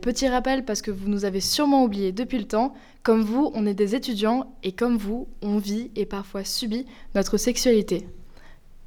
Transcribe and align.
Petit 0.00 0.28
rappel 0.28 0.64
parce 0.64 0.80
que 0.80 0.90
vous 0.90 1.08
nous 1.08 1.26
avez 1.26 1.40
sûrement 1.40 1.84
oublié 1.84 2.10
depuis 2.10 2.38
le 2.38 2.46
temps. 2.46 2.72
Comme 3.02 3.20
vous, 3.20 3.50
on 3.54 3.66
est 3.66 3.74
des 3.74 3.94
étudiants 3.94 4.50
et 4.62 4.72
comme 4.72 4.96
vous, 4.96 5.28
on 5.42 5.58
vit 5.58 5.90
et 5.94 6.06
parfois 6.06 6.42
subit 6.42 6.86
notre 7.14 7.36
sexualité. 7.36 8.06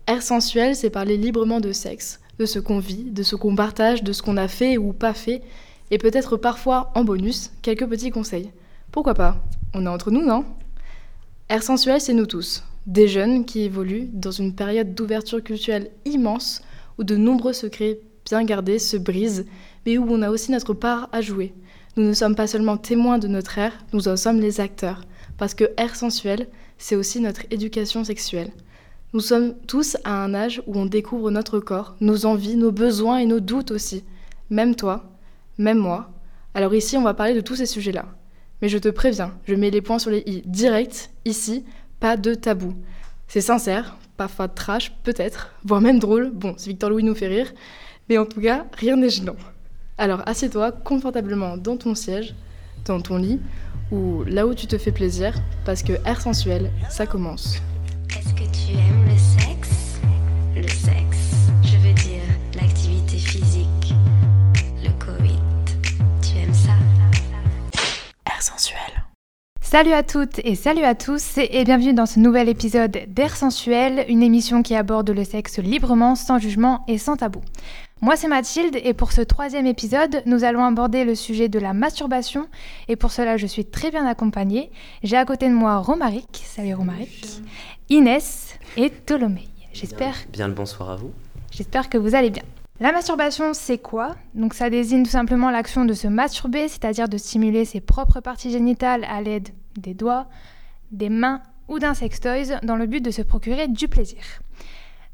Air 0.07 0.23
sensuel, 0.23 0.75
c'est 0.75 0.89
parler 0.89 1.15
librement 1.18 1.60
de 1.60 1.71
sexe, 1.71 2.20
de 2.39 2.46
ce 2.46 2.57
qu'on 2.57 2.79
vit, 2.79 3.11
de 3.11 3.21
ce 3.21 3.36
qu'on 3.36 3.56
partage, 3.56 4.04
de 4.04 4.11
ce 4.11 4.23
qu'on 4.23 4.37
a 4.37 4.47
fait 4.47 4.78
ou 4.78 4.92
pas 4.92 5.14
fait, 5.14 5.43
et 5.92 6.00
peut-être 6.00 6.36
parfois, 6.36 6.92
en 6.96 7.04
bonus, 7.04 7.51
quelques 7.61 7.87
petits 7.87 8.09
conseils. 8.09 8.51
Pourquoi 8.92 9.14
pas? 9.14 9.43
On 9.75 9.86
est 9.86 9.89
entre 9.89 10.09
nous, 10.09 10.25
non? 10.25 10.45
Air 11.48 11.61
sensuel, 11.61 12.01
c'est 12.01 12.14
nous 12.14 12.25
tous, 12.25 12.64
des 12.87 13.07
jeunes 13.07 13.45
qui 13.45 13.61
évoluent 13.61 14.09
dans 14.11 14.32
une 14.32 14.56
période 14.56 14.95
d'ouverture 14.95 15.43
culturelle 15.43 15.92
immense 16.06 16.64
où 16.98 17.04
de 17.04 17.15
nombreux 17.15 17.54
secrets 17.54 18.00
bien 18.25 18.43
gardés 18.43 18.79
se 18.79 18.98
brisent 18.98 19.45
mais 19.86 19.97
où 19.97 20.05
on 20.10 20.21
a 20.21 20.29
aussi 20.29 20.51
notre 20.51 20.73
part 20.73 21.10
à 21.11 21.21
jouer. 21.21 21.54
Nous 21.96 22.04
ne 22.04 22.14
sommes 22.14 22.36
pas 22.36 22.47
seulement 22.47 22.78
témoins 22.78 23.19
de 23.19 23.28
notre 23.28 23.57
ère, 23.57 23.73
nous 23.93 24.07
en 24.07 24.18
sommes 24.18 24.39
les 24.39 24.59
acteurs, 24.59 25.01
parce 25.37 25.54
que 25.54 25.71
ère 25.78 25.96
sensuel, 25.96 26.47
c'est 26.78 26.96
aussi 26.96 27.19
notre 27.19 27.43
éducation 27.51 28.04
sexuelle. 28.04 28.51
Nous 29.14 29.19
sommes 29.19 29.54
tous 29.68 29.96
à 30.04 30.23
un 30.23 30.33
âge 30.33 30.64
où 30.65 30.78
on 30.78 30.87
découvre 30.87 31.29
notre 31.29 31.59
corps, 31.59 31.96
nos 32.02 32.25
envies, 32.25 32.56
nos 32.56 32.72
besoins 32.72 33.19
et 33.19 33.28
nos 33.28 33.39
doutes 33.39 33.69
aussi. 33.69 34.03
Même 34.50 34.76
toi, 34.76 35.11
même 35.59 35.78
moi. 35.78 36.09
Alors 36.56 36.73
ici, 36.73 36.98
on 36.98 37.04
va 37.04 37.14
parler 37.14 37.36
de 37.36 37.42
tous 37.42 37.56
ces 37.56 37.67
sujets-là. 37.67 38.06
Mais 38.61 38.70
je 38.70 38.78
te 38.80 38.89
préviens, 38.89 39.31
je 39.45 39.54
mets 39.54 39.70
les 39.70 39.81
points 39.81 40.00
sur 40.00 40.09
les 40.09 40.23
i 40.26 40.42
direct, 40.45 41.11
ici, 41.26 41.64
pas 42.00 42.17
de 42.17 42.34
tabou. 42.34 42.73
C'est 43.28 43.42
sincère, 43.42 43.98
parfois 44.17 44.48
trash, 44.48 44.94
peut-être, 45.04 45.54
voire 45.64 45.81
même 45.81 46.00
drôle. 46.00 46.31
Bon, 46.31 46.56
si 46.58 46.70
Victor 46.70 46.89
Louis 46.89 47.04
nous 47.04 47.16
fait 47.16 47.28
rire. 47.28 47.54
Mais 48.09 48.17
en 48.17 48.26
tout 48.26 48.42
cas, 48.42 48.66
rien 48.73 48.95
n'est 48.95 49.09
gênant. 49.09 49.36
Alors 50.04 50.22
assieds-toi 50.26 50.73
confortablement 50.73 51.56
dans 51.56 51.78
ton 51.78 51.96
siège, 51.96 52.36
dans 52.84 53.00
ton 53.00 53.16
lit, 53.16 53.40
ou 53.90 54.26
là 54.26 54.45
où 54.45 54.54
tu 54.54 54.68
te 54.68 54.78
fais 54.78 54.92
plaisir, 54.92 55.34
parce 55.64 55.82
que 55.82 55.94
Air 56.06 56.20
Sensuel, 56.20 56.72
ça 56.90 57.06
commence. 57.06 57.62
Est-ce 58.10 58.34
que 58.34 58.42
tu 58.52 58.73
aimes 58.73 59.06
le 59.06 59.18
sexe? 59.18 60.02
Le 60.58 60.68
sexe, 60.68 61.48
je 61.64 61.78
veux 61.78 61.94
dire 61.94 62.22
l'activité 62.54 63.16
physique, 63.18 63.94
le 64.84 64.90
Covid. 65.00 65.40
Tu 66.22 66.38
aimes 66.38 66.54
ça? 66.54 66.73
Air 68.26 68.42
Sensuel. 68.42 68.80
Salut 69.62 69.94
à 69.94 70.04
toutes 70.04 70.40
et 70.44 70.54
salut 70.54 70.84
à 70.84 70.94
tous 70.94 71.38
et 71.38 71.64
bienvenue 71.64 71.94
dans 71.94 72.06
ce 72.06 72.20
nouvel 72.20 72.48
épisode 72.48 73.06
d'Air 73.08 73.36
Sensuel, 73.36 74.06
une 74.08 74.22
émission 74.22 74.62
qui 74.62 74.76
aborde 74.76 75.10
le 75.10 75.23
sexe 75.23 75.58
librement, 75.60 76.16
sans 76.16 76.38
jugement 76.38 76.84
et 76.88 76.98
sans 77.00 77.16
tabou. 77.16 77.40
Moi, 78.04 78.18
c'est 78.18 78.28
Mathilde 78.28 78.76
et 78.84 78.94
pour 78.94 79.14
ce 79.14 79.22
troisième 79.22 79.66
épisode, 79.66 80.23
nous 80.26 80.44
allons 80.44 80.66
aborder 80.66 81.06
le 81.06 81.16
sujet 81.16 81.48
de 81.48 81.58
la 81.58 81.72
masturbation 81.72 82.50
et 82.90 82.98
pour 82.98 83.14
cela, 83.14 83.38
je 83.38 83.48
suis 83.48 83.64
très 83.64 83.92
bien 83.92 84.06
accompagnée. 84.06 84.72
J'ai 85.04 85.16
à 85.16 85.23
côté 85.23 85.48
de 85.48 85.54
moi 85.54 85.78
Romaric, 85.78 86.44
salut 86.45 86.73
Romaric, 86.73 87.26
Inès 87.90 88.60
et 88.76 88.90
Tolomei. 88.90 89.48
J'espère. 89.72 90.16
Bien, 90.34 90.50
le 90.50 90.54
bonsoir 90.54 90.90
à 90.90 90.98
vous. 90.98 91.14
J'espère 91.50 91.88
que 91.88 91.98
vous 91.98 92.14
allez 92.14 92.30
bien. 92.30 92.44
La 92.82 92.92
masturbation, 92.92 93.54
c'est 93.54 93.78
quoi? 93.78 94.17
Donc 94.34 94.54
ça 94.54 94.70
désigne 94.70 95.04
tout 95.04 95.10
simplement 95.10 95.50
l'action 95.50 95.86
de 95.86 95.94
se 95.94 96.10
masturber, 96.10 96.67
c'est-à-dire 96.67 97.08
de 97.08 97.17
stimuler 97.17 97.64
ses 97.64 97.80
propres 97.80 98.20
parties 98.20 98.52
génitales 98.52 99.06
à 99.06 99.22
l'aide 99.22 99.48
des 99.77 99.94
doigts, 99.94 100.27
des 100.92 101.08
mains 101.08 101.42
ou 101.70 101.80
d'un 101.80 101.94
sextoys 101.94 102.60
dans 102.64 102.76
le 102.76 102.86
but 102.86 103.00
de 103.00 103.11
se 103.11 103.22
procurer 103.22 103.70
du 103.70 103.88
plaisir. 103.88 104.20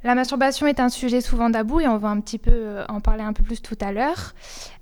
La 0.04 0.16
masturbation 0.16 0.66
est 0.66 0.80
un 0.80 0.88
sujet 0.88 1.20
souvent 1.20 1.50
d'abou 1.50 1.82
et 1.82 1.88
on 1.88 1.98
va 1.98 2.08
un 2.08 2.22
petit 2.22 2.38
peu 2.38 2.52
euh, 2.54 2.86
en 2.88 3.02
parler 3.02 3.24
un 3.24 3.34
peu 3.34 3.44
plus 3.44 3.62
tout 3.62 3.78
à 3.82 3.92
l'heure. 3.92 4.34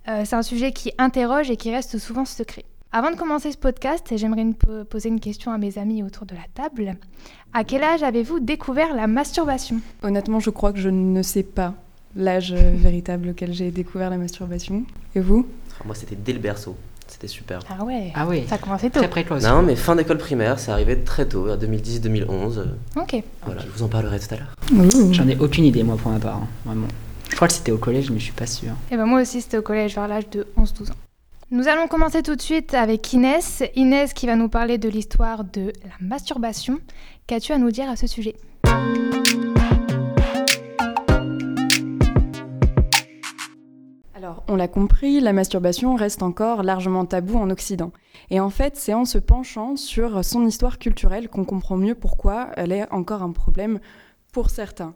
Euh, 0.08 0.24
c'est 0.26 0.36
un 0.36 0.44
sujet 0.44 0.72
qui 0.72 0.92
interroge 1.00 1.50
et 1.50 1.58
qui 1.58 1.72
reste 1.72 1.98
souvent 1.98 2.24
secret. 2.24 2.66
Avant 2.92 3.10
de 3.10 3.16
commencer 3.16 3.52
ce 3.52 3.58
podcast, 3.58 4.16
j'aimerais 4.16 4.46
poser 4.90 5.10
une 5.10 5.20
question 5.20 5.52
à 5.52 5.58
mes 5.58 5.78
amis 5.80 6.04
autour 6.04 6.26
de 6.26 6.36
la 6.36 6.46
table. 6.54 6.96
À 7.52 7.64
quel 7.64 7.84
âge 7.84 8.04
avez-vous 8.04 8.40
découvert 8.40 8.94
la 8.96 9.08
masturbation? 9.08 9.82
Honnêtement, 10.04 10.40
je 10.40 10.52
crois 10.52 10.72
que 10.72 10.80
je 10.80 10.90
ne 10.90 11.22
sais 11.24 11.44
pas 11.44 11.74
l'âge 12.16 12.54
euh, 12.54 12.72
véritable 12.76 13.30
auquel 13.30 13.54
j'ai 13.54 13.72
découvert 13.72 14.12
la 14.12 14.18
masturbation. 14.18 14.84
Et 15.16 15.20
vous? 15.20 15.48
Moi, 15.84 15.96
c'était 15.96 16.16
dès 16.16 16.34
le 16.34 16.40
berceau. 16.40 16.76
C'était 17.20 17.28
super. 17.34 17.62
Ah 17.68 17.84
ouais 17.84 18.12
Ah 18.14 18.28
oui. 18.28 18.44
Ça 18.48 18.56
a 18.56 18.58
commencé 18.60 18.92
tôt. 18.92 19.00
Très 19.00 19.10
précoce. 19.10 19.42
Non, 19.44 19.64
mais 19.64 19.76
fin 19.76 19.96
d'école 19.96 20.20
primaire, 20.20 20.60
c'est 20.60 20.70
arrivé 20.72 21.00
très 21.04 21.28
tôt, 21.28 21.48
à 21.48 21.58
2010-2011. 21.58 22.66
Ok. 22.96 23.24
Voilà, 23.44 23.62
je 23.62 23.68
vous 23.70 23.82
en 23.82 23.88
parlerai 23.88 24.20
tout 24.20 24.36
à 24.36 24.38
l'heure. 24.38 24.94
J'en 25.14 25.28
ai 25.28 25.36
aucune 25.40 25.64
idée, 25.66 25.82
moi, 25.82 25.98
pour 25.98 26.12
ma 26.12 26.20
part. 26.20 26.36
hein, 26.36 26.48
Vraiment. 26.64 26.86
Je 27.32 27.36
crois 27.36 27.48
que 27.48 27.56
c'était 27.56 27.72
au 27.72 27.80
collège, 27.80 28.12
mais 28.12 28.20
je 28.20 28.26
suis 28.26 28.34
pas 28.34 28.46
sûr. 28.46 28.70
Et 28.92 28.98
ben 28.98 29.06
moi 29.08 29.22
aussi, 29.22 29.42
c'était 29.42 29.58
au 29.58 29.64
collège 29.64 29.96
vers 29.96 30.08
l'âge 30.08 30.30
de 30.30 30.46
11-12 30.60 30.92
ans. 30.92 30.96
Nous 31.50 31.68
allons 31.68 31.88
commencer 31.88 32.22
tout 32.22 32.36
de 32.36 32.42
suite 32.42 32.76
avec 32.76 33.12
Inès. 33.14 33.64
Inès 33.76 34.14
qui 34.14 34.28
va 34.28 34.36
nous 34.36 34.48
parler 34.50 34.78
de 34.78 34.88
l'histoire 34.88 35.44
de 35.44 35.74
la 35.86 35.94
masturbation. 36.00 36.78
Qu'as-tu 37.26 37.52
à 37.52 37.58
nous 37.58 37.72
dire 37.72 37.90
à 37.90 37.96
ce 37.96 38.06
sujet? 38.06 38.36
On 44.48 44.56
l'a 44.56 44.68
compris, 44.68 45.20
la 45.20 45.34
masturbation 45.34 45.96
reste 45.96 46.24
encore 46.24 46.64
largement 46.64 47.06
tabou 47.06 47.38
en 47.38 47.50
Occident. 47.50 47.92
Et 48.30 48.40
en 48.40 48.50
fait, 48.50 48.76
c'est 48.76 48.94
en 48.94 49.06
se 49.06 49.18
penchant 49.18 49.76
sur 49.76 50.24
son 50.24 50.46
histoire 50.46 50.80
culturelle 50.80 51.30
qu'on 51.30 51.46
comprend 51.46 51.78
mieux 51.78 51.96
pourquoi 51.96 52.50
elle 52.56 52.72
est 52.72 52.92
encore 52.92 53.24
un 53.24 53.32
problème 53.32 53.80
pour 54.32 54.50
certains. 54.50 54.94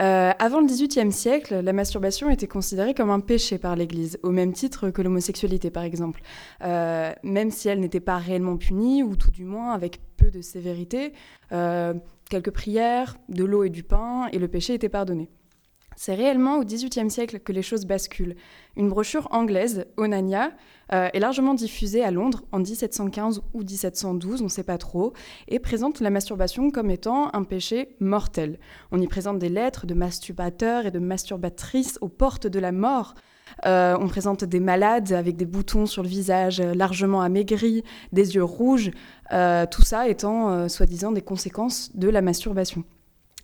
Euh, 0.00 0.32
avant 0.38 0.60
le 0.60 0.66
XVIIIe 0.66 1.12
siècle, 1.12 1.60
la 1.60 1.72
masturbation 1.72 2.28
était 2.30 2.46
considérée 2.46 2.94
comme 2.94 3.10
un 3.10 3.20
péché 3.20 3.58
par 3.58 3.76
l'Église, 3.76 4.18
au 4.22 4.30
même 4.30 4.52
titre 4.52 4.90
que 4.90 5.02
l'homosexualité 5.02 5.70
par 5.70 5.84
exemple. 5.84 6.20
Euh, 6.62 7.12
même 7.22 7.50
si 7.50 7.68
elle 7.68 7.80
n'était 7.80 8.00
pas 8.00 8.18
réellement 8.18 8.56
punie, 8.56 9.02
ou 9.02 9.16
tout 9.16 9.30
du 9.30 9.44
moins 9.44 9.72
avec 9.72 10.00
peu 10.16 10.30
de 10.30 10.40
sévérité, 10.40 11.12
euh, 11.52 11.94
quelques 12.28 12.50
prières, 12.50 13.16
de 13.28 13.44
l'eau 13.44 13.64
et 13.64 13.70
du 13.70 13.82
pain, 13.82 14.28
et 14.32 14.38
le 14.38 14.48
péché 14.48 14.74
était 14.74 14.88
pardonné. 14.88 15.28
C'est 15.96 16.14
réellement 16.14 16.58
au 16.58 16.64
XVIIIe 16.64 17.10
siècle 17.10 17.40
que 17.40 17.52
les 17.52 17.62
choses 17.62 17.86
basculent. 17.86 18.36
Une 18.76 18.88
brochure 18.88 19.28
anglaise, 19.30 19.86
Onania, 19.96 20.50
euh, 20.92 21.08
est 21.12 21.20
largement 21.20 21.54
diffusée 21.54 22.04
à 22.04 22.10
Londres 22.10 22.44
en 22.52 22.58
1715 22.58 23.42
ou 23.54 23.60
1712, 23.60 24.40
on 24.42 24.44
ne 24.44 24.48
sait 24.48 24.64
pas 24.64 24.78
trop, 24.78 25.12
et 25.48 25.58
présente 25.58 26.00
la 26.00 26.10
masturbation 26.10 26.70
comme 26.70 26.90
étant 26.90 27.34
un 27.34 27.44
péché 27.44 27.96
mortel. 28.00 28.58
On 28.92 29.00
y 29.00 29.06
présente 29.06 29.38
des 29.38 29.48
lettres 29.48 29.86
de 29.86 29.94
masturbateurs 29.94 30.86
et 30.86 30.90
de 30.90 30.98
masturbatrices 30.98 31.98
aux 32.00 32.08
portes 32.08 32.46
de 32.46 32.58
la 32.58 32.72
mort. 32.72 33.14
Euh, 33.66 33.96
on 34.00 34.08
présente 34.08 34.42
des 34.42 34.60
malades 34.60 35.12
avec 35.12 35.36
des 35.36 35.44
boutons 35.44 35.86
sur 35.86 36.02
le 36.02 36.08
visage 36.08 36.60
largement 36.60 37.20
amaigris, 37.20 37.84
des 38.12 38.34
yeux 38.34 38.44
rouges, 38.44 38.90
euh, 39.32 39.66
tout 39.70 39.82
ça 39.82 40.08
étant 40.08 40.68
soi-disant 40.68 41.12
des 41.12 41.22
conséquences 41.22 41.94
de 41.94 42.08
la 42.08 42.20
masturbation. 42.20 42.84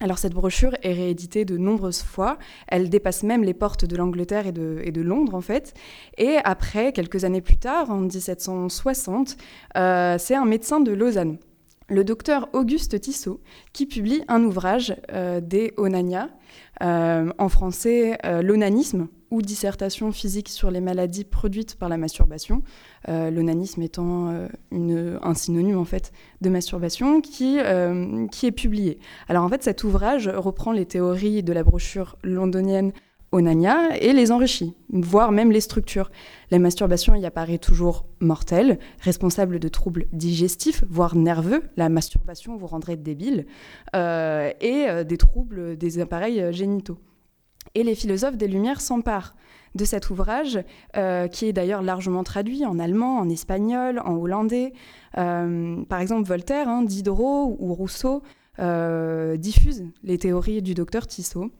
Alors 0.02 0.18
cette 0.18 0.32
brochure 0.32 0.74
est 0.82 0.94
rééditée 0.94 1.44
de 1.44 1.58
nombreuses 1.58 2.02
fois, 2.02 2.38
elle 2.68 2.88
dépasse 2.88 3.22
même 3.22 3.44
les 3.44 3.52
portes 3.52 3.84
de 3.84 3.96
l'Angleterre 3.96 4.46
et 4.46 4.52
de, 4.52 5.00
Londres 5.02 5.34
en 5.34 5.42
fait, 5.42 5.74
et 6.16 6.38
après, 6.42 6.92
quelques 6.92 7.24
années 7.24 7.42
plus 7.42 7.58
tard, 7.58 7.90
en 7.90 7.98
1760, 7.98 9.36
euh, 9.76 10.16
c'est 10.18 10.34
un 10.34 10.46
médecin 10.46 10.80
de 10.80 10.92
Lausanne, 10.92 11.36
le 11.90 12.04
docteur 12.04 12.48
Auguste 12.52 13.00
Tissot, 13.00 13.40
qui 13.72 13.86
publie 13.86 14.22
un 14.28 14.42
ouvrage 14.44 14.96
euh, 15.12 15.40
des 15.40 15.74
Onania, 15.76 16.30
euh, 16.82 17.30
en 17.38 17.48
français 17.48 18.18
l'onanisme, 18.42 19.08
ou 19.30 19.42
dissertation 19.42 20.10
physique 20.12 20.48
sur 20.48 20.70
les 20.70 20.80
maladies 20.80 21.24
produites 21.24 21.76
par 21.76 21.88
la 21.88 21.96
masturbation, 21.96 22.62
euh, 23.08 23.30
l'onanisme 23.30 23.82
étant 23.82 24.30
euh, 24.72 25.18
un 25.22 25.34
synonyme 25.34 25.78
en 25.78 25.84
fait 25.84 26.12
de 26.40 26.50
masturbation, 26.50 27.22
euh, 27.40 28.26
qui 28.26 28.46
est 28.46 28.52
publié. 28.52 28.98
Alors 29.28 29.44
en 29.44 29.48
fait, 29.48 29.62
cet 29.62 29.84
ouvrage 29.84 30.28
reprend 30.28 30.72
les 30.72 30.86
théories 30.86 31.42
de 31.42 31.52
la 31.52 31.62
brochure 31.62 32.16
londonienne 32.22 32.92
Onania 33.32 33.96
et 33.98 34.12
les 34.12 34.32
enrichit, 34.32 34.74
voire 34.92 35.30
même 35.30 35.52
les 35.52 35.60
structures. 35.60 36.10
La 36.50 36.58
masturbation 36.58 37.14
y 37.14 37.24
apparaît 37.26 37.58
toujours 37.58 38.06
mortelle, 38.20 38.78
responsable 39.00 39.58
de 39.58 39.68
troubles 39.68 40.06
digestifs, 40.12 40.84
voire 40.88 41.14
nerveux. 41.14 41.62
La 41.76 41.88
masturbation 41.88 42.56
vous 42.56 42.66
rendrait 42.66 42.96
débile, 42.96 43.46
et 43.94 45.04
des 45.04 45.16
troubles 45.16 45.76
des 45.76 46.00
appareils 46.00 46.52
génitaux. 46.52 46.98
Et 47.74 47.84
les 47.84 47.94
philosophes 47.94 48.36
des 48.36 48.48
Lumières 48.48 48.80
s'emparent 48.80 49.34
de 49.74 49.84
cet 49.84 50.10
ouvrage, 50.10 50.58
euh, 50.96 51.28
qui 51.28 51.46
est 51.46 51.52
d'ailleurs 51.52 51.82
largement 51.82 52.24
traduit 52.24 52.64
en 52.66 52.78
allemand, 52.78 53.18
en 53.18 53.28
espagnol, 53.28 54.00
en 54.04 54.16
hollandais. 54.16 54.72
Euh, 55.18 55.84
par 55.84 56.00
exemple, 56.00 56.26
Voltaire, 56.26 56.68
hein, 56.68 56.82
Diderot 56.82 57.56
ou 57.58 57.74
Rousseau 57.74 58.22
euh, 58.58 59.36
diffusent 59.36 59.86
les 60.02 60.18
théories 60.18 60.62
du 60.62 60.74
docteur 60.74 61.06
Tissot. 61.06 61.50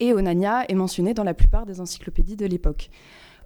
Et 0.00 0.12
Onania 0.12 0.64
est 0.68 0.74
mentionné 0.74 1.14
dans 1.14 1.24
la 1.24 1.34
plupart 1.34 1.66
des 1.66 1.80
encyclopédies 1.80 2.36
de 2.36 2.46
l'époque. 2.46 2.90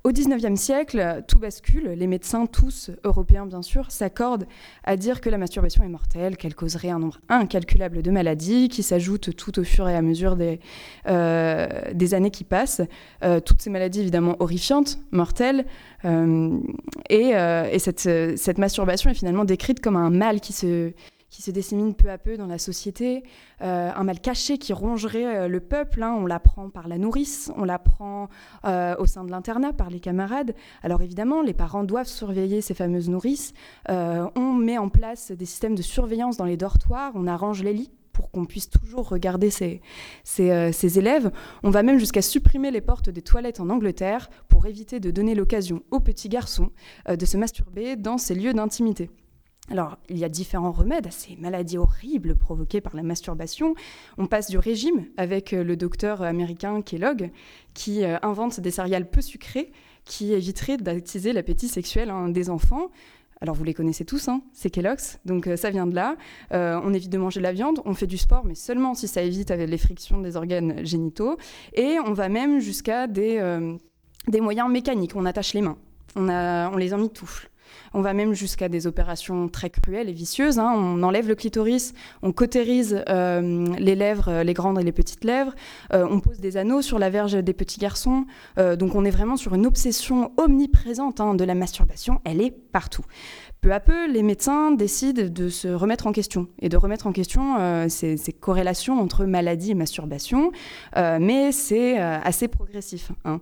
Au 0.05 0.13
XIXe 0.13 0.59
siècle, 0.59 1.23
tout 1.27 1.39
bascule. 1.39 1.91
Les 1.91 2.07
médecins, 2.07 2.47
tous 2.47 2.91
européens 3.05 3.47
bien 3.47 3.63
sûr, 3.63 3.91
s'accordent 3.91 4.47
à 4.85 4.97
dire 4.97 5.21
que 5.21 5.29
la 5.29 5.39
masturbation 5.39 5.83
est 5.83 5.89
mortelle, 5.89 6.37
qu'elle 6.37 6.55
causerait 6.55 6.91
un 6.91 7.01
nombre 7.01 7.21
incalculable 7.29 8.03
de 8.03 8.11
maladies 8.11 8.69
qui 8.69 8.83
s'ajoutent 8.83 9.35
tout 9.37 9.59
au 9.59 9.65
fur 9.65 9.89
et 9.89 9.97
à 9.97 10.03
mesure 10.03 10.37
des, 10.37 10.61
euh, 11.09 11.67
années 12.13 12.31
qui 12.31 12.45
passent. 12.45 12.83
Euh, 13.25 13.41
toutes 13.41 13.61
ces 13.61 13.71
maladies 13.71 14.01
évidemment 14.01 14.37
horrifiantes, 14.39 14.99
mortelles. 15.11 15.67
Euh, 16.05 16.59
et, 17.11 17.33
et 17.73 17.79
cette, 17.79 18.09
cette 18.39 18.59
masturbation 18.59 19.11
est 19.11 19.15
finalement 19.15 19.45
décrite 19.45 19.81
comme 19.81 19.97
un 19.97 20.11
mal 20.11 20.41
qui 20.41 20.53
se 20.53 20.93
qui 21.31 21.43
se 21.43 21.51
dissémine 21.51 21.95
peu 21.95 22.11
à 22.11 22.19
peu 22.19 22.37
dans 22.37 22.47
la 22.47 22.59
société, 22.59 23.23
euh, 23.61 23.91
un 23.95 24.05
mal 24.05 24.21
caché 24.21 24.59
qui 24.59 24.73
rongerait 24.73 25.27
euh, 25.27 25.49
le 25.49 25.61
peuple. 25.61 26.03
Hein. 26.03 26.17
On 26.19 26.27
l'apprend 26.27 26.71
par 26.71 26.89
la 26.89 26.99
nourrice, 26.99 27.51
on 27.57 27.65
l'apprend 27.65 28.29
euh, 28.65 28.95
au 28.99 29.07
sein 29.07 29.25
de 29.25 29.31
l'internat 29.31 29.73
par 29.73 29.91
les 29.91 30.01
camarades. 30.01 30.55
Alors 30.83 31.03
évidemment, 31.03 31.43
les 31.43 31.53
parents 31.53 31.85
doivent 31.85 32.07
surveiller 32.07 32.61
ces 32.61 32.75
fameuses 32.75 33.09
nourrices. 33.09 33.53
on 33.89 34.53
met 34.55 34.79
en 34.79 34.89
place 34.89 35.33
des 35.33 35.45
systèmes 35.45 35.75
de 35.75 35.83
surveillance 35.83 36.37
dans 36.37 36.45
les 36.45 36.57
dortoirs, 36.57 37.13
on 37.15 37.27
arrange 37.27 37.63
les 37.63 37.73
lits 37.73 37.91
pour 38.13 38.31
qu'on 38.31 38.47
puisse 38.47 38.69
toujours 38.69 39.09
regarder 39.09 39.51
ces 39.51 39.81
élèves. 40.99 41.31
On 41.63 41.71
va 41.71 41.83
même 41.83 41.99
jusqu'à 41.99 42.23
supprimer 42.23 42.71
les 42.71 42.81
portes 42.81 43.11
des 43.11 43.23
toilettes 43.23 43.61
en 43.61 43.71
Angleterre 43.71 44.29
pour 44.49 44.67
éviter 44.67 44.99
de 44.99 45.11
donner 45.11 45.35
l'occasion 45.35 45.83
aux 45.91 46.01
petits 46.01 46.29
garçons 46.29 46.71
de 47.09 47.25
se 47.25 47.37
masturber 47.37 47.97
dans 47.97 48.19
ces 48.19 48.35
lieux 48.35 48.55
d'intimité. 48.55 49.11
Alors, 49.71 49.99
il 50.09 50.17
y 50.17 50.25
a 50.25 50.31
différents 50.31 50.73
remèdes 50.73 51.07
à 51.07 51.11
ces 51.11 51.37
maladies 51.37 51.77
horribles 51.77 52.35
provoquées 52.35 52.81
par 52.81 52.97
la 52.97 53.03
masturbation. 53.03 53.75
On 54.17 54.27
passe 54.27 54.49
du 54.49 54.57
régime 54.57 55.07
avec 55.19 55.53
euh, 55.53 55.63
le 55.63 55.77
docteur 55.77 56.23
américain 56.23 56.81
Kellogg, 56.81 57.31
qui 57.75 58.03
euh, 58.03 58.17
invente 58.23 58.61
des 58.61 58.71
céréales 58.71 59.09
peu 59.09 59.21
sucrées 59.21 59.71
qui 60.05 60.33
éviteraient 60.33 60.79
d'attiser 60.79 61.35
l'appétit 61.35 61.69
sexuel 61.69 62.09
hein, 62.09 62.31
des 62.31 62.49
enfants. 62.49 62.91
Alors 63.43 63.55
vous 63.55 63.63
les 63.63 63.75
connaissez 63.75 64.07
tous, 64.07 64.27
hein, 64.29 64.41
c'est 64.53 64.71
Kellogg's, 64.71 65.21
donc 65.25 65.47
euh, 65.47 65.57
ça 65.57 65.71
vient 65.71 65.87
de 65.87 65.95
là. 65.95 66.17
on 66.51 66.93
évite 66.93 67.11
de 67.11 67.19
manger 67.19 67.39
de 67.39 67.45
la 67.45 67.53
viande, 67.53 67.81
on 67.85 67.95
fait 67.95 68.09
du 68.09 68.19
sport, 68.19 68.45
mais 68.45 68.57
seulement 68.57 68.95
si 68.95 69.07
ça 69.07 69.23
évite 69.23 69.51
les 69.51 69.79
frictions 69.79 70.19
des 70.21 70.37
organes 70.37 70.85
génitaux. 70.85 71.37
Et 71.75 71.99
on 72.05 72.15
va 72.15 72.29
même 72.29 72.59
jusqu'à 72.59 73.07
des, 73.07 73.39
moyens 74.41 74.69
mécaniques, 74.71 75.15
on 75.15 75.27
attache 75.27 75.53
les 75.53 75.61
mains, 75.61 75.77
on, 76.17 76.29
a, 76.29 76.71
on 76.71 76.77
les 76.79 76.95
emmitoufle. 76.95 77.49
On 77.95 78.01
va 78.01 78.15
même 78.15 78.35
jusqu'à 78.35 78.69
des 78.69 78.87
opérations 78.87 79.49
très 79.49 79.71
cruelles 79.71 80.09
et 80.09 80.13
vicieuses. 80.13 80.59
Hein. 80.59 80.73
On 80.77 81.03
enlève 81.03 81.29
le 81.29 81.35
clitoris, 81.35 81.95
on 82.23 82.33
cautérise 82.33 83.03
euh, 83.09 83.67
les 83.79 83.95
lèvres, 83.95 84.29
euh, 84.29 84.45
les 84.45 84.55
grandes 84.55 84.79
et 84.79 84.83
les 84.83 84.93
petites 84.93 85.25
lèvres, 85.25 85.55
euh, 85.93 86.07
on 86.11 86.21
pose 86.21 86.39
des 86.41 86.57
anneaux 86.57 86.83
sur 86.83 86.99
la 86.99 87.11
verge 87.11 87.33
des 87.33 87.53
petits 87.53 87.81
garçons. 87.81 88.27
donc 88.57 88.95
on 88.95 89.05
est 89.05 89.11
vraiment 89.11 89.37
sur 89.37 89.55
une 89.55 89.67
obsession 89.67 90.33
omniprésente 90.37 91.21
hein, 91.21 91.35
de 91.35 91.45
la 91.45 91.55
masturbation. 91.55 92.21
Elle 92.25 92.41
est 92.41 92.51
partout. 92.51 93.05
Peu 93.61 93.73
à 93.73 93.81
peu, 93.81 94.11
les 94.11 94.23
médecins 94.23 94.71
décident 94.71 95.25
de 95.29 95.49
se 95.49 95.69
remettre 95.69 96.07
en 96.07 96.13
question 96.13 96.49
et 96.61 96.69
de 96.69 96.77
remettre 96.77 97.07
en 97.07 97.13
question 97.13 97.89
ces, 97.89 98.17
corrélations 98.39 99.01
entre 99.01 99.25
maladie 99.25 99.73
et 99.73 99.75
masturbation, 99.75 100.53
mais 100.97 101.53
c'est 101.53 101.99
assez 101.99 102.49
progressif. 102.49 103.13
Hein. 103.25 103.41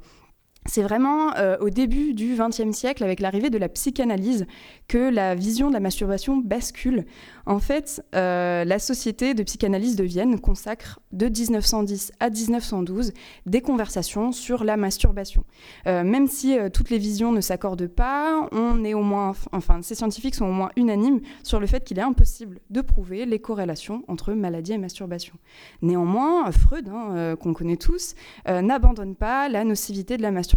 C'est 0.67 0.83
vraiment 0.83 1.35
euh, 1.37 1.57
au 1.61 1.71
début 1.71 2.13
du 2.15 2.37
XXe 2.37 2.77
siècle, 2.77 3.05
avec 3.05 3.21
l'arrivée 3.21 3.51
de 3.51 3.59
la 3.59 3.69
psychanalyse, 3.69 4.47
que 4.89 4.99
la 4.99 5.35
vision 5.35 5.69
de 5.69 5.75
la 5.75 5.81
masturbation 5.81 6.37
bascule. 6.39 7.07
En 7.47 7.61
fait, 7.61 8.03
euh, 8.15 8.65
la 8.65 8.79
Société 8.79 9.35
de 9.35 9.43
psychanalyse 9.43 9.97
de 9.97 10.05
Vienne 10.05 10.41
consacre 10.41 11.01
de 11.13 11.27
1910 11.27 12.13
à 12.19 12.31
1912 12.31 13.13
des 13.47 13.61
conversations 13.61 14.33
sur 14.33 14.65
la 14.65 14.77
masturbation. 14.77 15.45
Euh, 15.87 16.03
même 16.03 16.27
si 16.27 16.57
toutes 16.73 16.91
les 16.91 16.99
visions 16.99 17.33
ne 17.33 17.41
s'accordent 17.41 17.87
pas, 17.87 18.49
on 18.53 18.85
est 18.85 18.95
au 18.95 19.03
moins, 19.03 19.35
enfin, 19.53 19.81
ces 19.83 19.95
scientifiques 19.95 20.35
sont 20.35 20.47
au 20.47 20.53
moins 20.53 20.71
unanimes 20.77 21.21
sur 21.43 21.61
le 21.61 21.67
fait 21.67 21.85
qu'il 21.85 21.99
est 21.99 22.03
impossible 22.03 22.59
de 22.71 22.81
prouver 22.81 23.27
les 23.27 23.39
corrélations 23.39 24.03
entre 24.09 24.33
maladie 24.33 24.73
et 24.73 24.79
masturbation. 24.79 25.35
Néanmoins, 25.83 26.51
Freud, 26.51 26.89
hein, 26.89 27.37
qu'on 27.37 27.55
connaît 27.55 27.77
tous, 27.77 28.15
n'abandonne 28.47 29.15
pas 29.15 29.49
la 29.49 29.65
nocivité 29.65 30.17
de 30.17 30.23
la 30.23 30.31
masturbation 30.31 30.56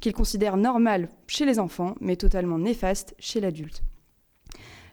qu'il 0.00 0.12
considère 0.12 0.56
normale 0.56 1.08
chez 1.26 1.44
les 1.44 1.58
enfants, 1.58 1.94
mais 2.00 2.16
totalement 2.16 2.58
néfaste 2.58 3.14
chez 3.18 3.40
l'adulte. 3.40 3.82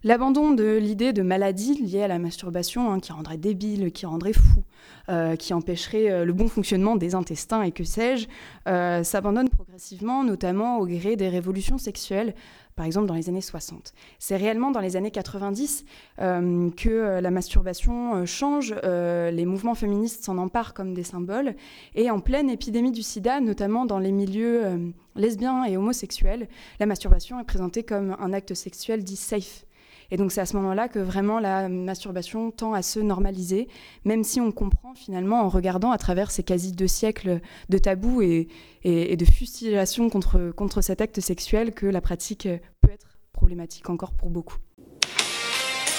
L'abandon 0.04 0.52
de 0.52 0.78
l'idée 0.78 1.14
de 1.14 1.22
maladie 1.22 1.76
liée 1.76 2.02
à 2.02 2.08
la 2.08 2.18
masturbation, 2.18 2.92
hein, 2.92 3.00
qui 3.00 3.12
rendrait 3.12 3.38
débile, 3.38 3.92
qui 3.92 4.08
rendrait 4.08 4.34
fou, 4.34 4.64
euh, 5.10 5.36
qui 5.36 5.54
empêcherait 5.54 6.10
euh, 6.10 6.26
le 6.26 6.34
bon 6.34 6.48
fonctionnement 6.48 6.96
des 6.96 7.14
intestins 7.14 7.62
et 7.62 7.72
que 7.72 7.84
sais-je, 7.84 8.28
euh, 8.68 9.04
s'abandonne 9.04 9.50
progressivement, 9.50 10.24
notamment 10.24 10.80
au 10.80 10.88
gré 10.88 11.16
des 11.18 11.30
révolutions 11.30 11.78
sexuelles 11.78 12.34
par 12.76 12.86
exemple 12.86 13.08
dans 13.08 13.14
les 13.14 13.30
années 13.30 13.42
60. 13.42 13.94
C'est 14.20 14.38
réellement 14.38 14.72
dans 14.72 14.80
les 14.80 14.96
années 14.96 15.12
90 15.12 15.86
euh, 16.20 16.70
que 16.72 16.90
euh, 16.90 17.22
la 17.22 17.32
masturbation 17.32 18.16
euh, 18.16 18.26
change, 18.26 18.74
les 18.84 19.46
mouvements 19.46 19.76
féministes 19.76 20.24
s'en 20.24 20.38
emparent 20.38 20.74
comme 20.74 20.94
des 20.94 21.04
symboles, 21.04 21.56
et 21.96 22.10
en 22.10 22.20
pleine 22.20 22.50
épidémie 22.50 22.92
du 22.92 23.04
sida, 23.04 23.40
notamment 23.40 23.86
dans 23.86 24.00
les 24.00 24.12
milieux 24.12 24.94
lesbiens 25.16 25.64
et 25.66 25.78
homosexuels, 25.78 26.48
la 26.80 26.86
masturbation 26.86 27.40
est 27.40 27.44
présentée 27.44 27.84
comme 27.84 28.16
un 28.20 28.34
acte 28.34 28.54
sexuel 28.54 29.04
dit 29.04 29.16
safe. 29.16 29.66
Et 30.12 30.18
donc 30.18 30.32
c'est 30.32 30.42
à 30.42 30.46
ce 30.46 30.58
moment-là 30.58 30.90
que 30.90 31.00
vraiment 31.00 31.40
la 31.40 31.70
masturbation 31.70 32.52
tend 32.52 32.74
à 32.74 32.82
se 32.82 33.00
normaliser, 33.00 33.70
même 34.04 34.24
si 34.24 34.42
on 34.42 34.52
comprend 34.52 34.94
finalement 34.94 35.42
en 35.42 35.50
regardant 35.50 35.92
à 35.92 35.98
travers 35.98 36.32
ces 36.32 36.44
quasi 36.44 36.74
deux 36.74 36.88
siècles 36.88 37.40
de 37.70 37.78
tabous 37.78 38.22
et, 38.22 38.50
et, 38.84 39.16
de 39.16 39.26
fustigation 39.26 40.10
contre, 40.10 40.52
contre 40.52 40.82
cet 40.82 41.00
acte 41.00 41.22
sexuel 41.22 41.74
que 41.74 41.86
la 41.86 42.02
pratique 42.02 42.48
peut 42.82 42.92
être 42.92 43.18
problématique 43.32 43.90
encore 43.90 44.12
pour 44.12 44.30
beaucoup. 44.30 44.58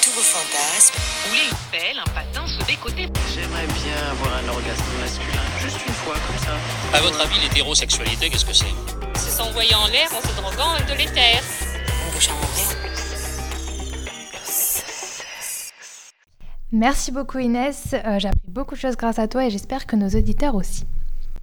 Tous 0.05 0.11
vos 0.11 0.21
fantasmes. 0.21 0.99
Rouler 1.29 1.49
une 1.51 1.71
pelle, 1.71 1.99
un 1.99 2.11
patin, 2.13 2.47
se 2.47 2.67
bécoter. 2.67 3.09
J'aimerais 3.35 3.67
bien 3.67 3.97
avoir 4.11 4.35
un 4.37 4.49
orgasme 4.49 4.85
masculin, 5.01 5.43
juste 5.61 5.79
une 5.87 5.95
fois 5.95 6.15
comme 6.27 6.39
ça. 6.39 6.55
À 6.97 7.01
votre 7.01 7.21
avis, 7.21 7.41
l'hétérosexualité, 7.41 8.29
qu'est-ce 8.29 8.45
que 8.45 8.53
c'est? 8.53 8.75
C'est 9.15 9.31
s'envoyer 9.31 9.75
en 9.75 9.87
l'air 9.87 10.09
en 10.15 10.21
se 10.21 10.37
droguant 10.37 10.77
de 10.87 10.99
l'éther. 10.99 11.41
Merci 16.73 17.13
beaucoup 17.13 17.39
Inès, 17.39 17.93
euh, 17.93 18.19
j'ai 18.19 18.29
appris 18.29 18.49
beaucoup 18.49 18.75
de 18.75 18.81
choses 18.81 18.97
grâce 18.97 19.19
à 19.19 19.29
toi 19.29 19.45
et 19.45 19.51
j'espère 19.51 19.85
que 19.85 19.95
nos 19.95 20.09
auditeurs 20.09 20.55
aussi. 20.55 20.87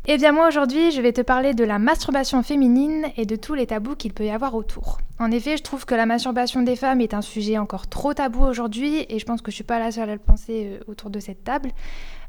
Eh 0.07 0.17
bien 0.17 0.31
moi 0.31 0.47
aujourd'hui 0.47 0.89
je 0.89 1.01
vais 1.01 1.13
te 1.13 1.21
parler 1.21 1.53
de 1.53 1.63
la 1.63 1.77
masturbation 1.77 2.41
féminine 2.41 3.05
et 3.15 3.27
de 3.27 3.35
tous 3.35 3.53
les 3.53 3.67
tabous 3.67 3.95
qu'il 3.95 4.11
peut 4.11 4.25
y 4.25 4.31
avoir 4.31 4.55
autour. 4.55 4.97
En 5.19 5.29
effet 5.29 5.55
je 5.55 5.61
trouve 5.61 5.85
que 5.85 5.93
la 5.93 6.07
masturbation 6.07 6.63
des 6.63 6.75
femmes 6.75 6.99
est 6.99 7.13
un 7.13 7.21
sujet 7.21 7.59
encore 7.59 7.85
trop 7.85 8.15
tabou 8.15 8.43
aujourd'hui 8.43 9.05
et 9.07 9.19
je 9.19 9.25
pense 9.25 9.43
que 9.43 9.51
je 9.51 9.55
suis 9.55 9.63
pas 9.63 9.77
la 9.77 9.91
seule 9.91 10.09
à 10.09 10.13
le 10.13 10.19
penser 10.19 10.65
euh, 10.65 10.83
autour 10.87 11.11
de 11.11 11.19
cette 11.19 11.43
table. 11.43 11.69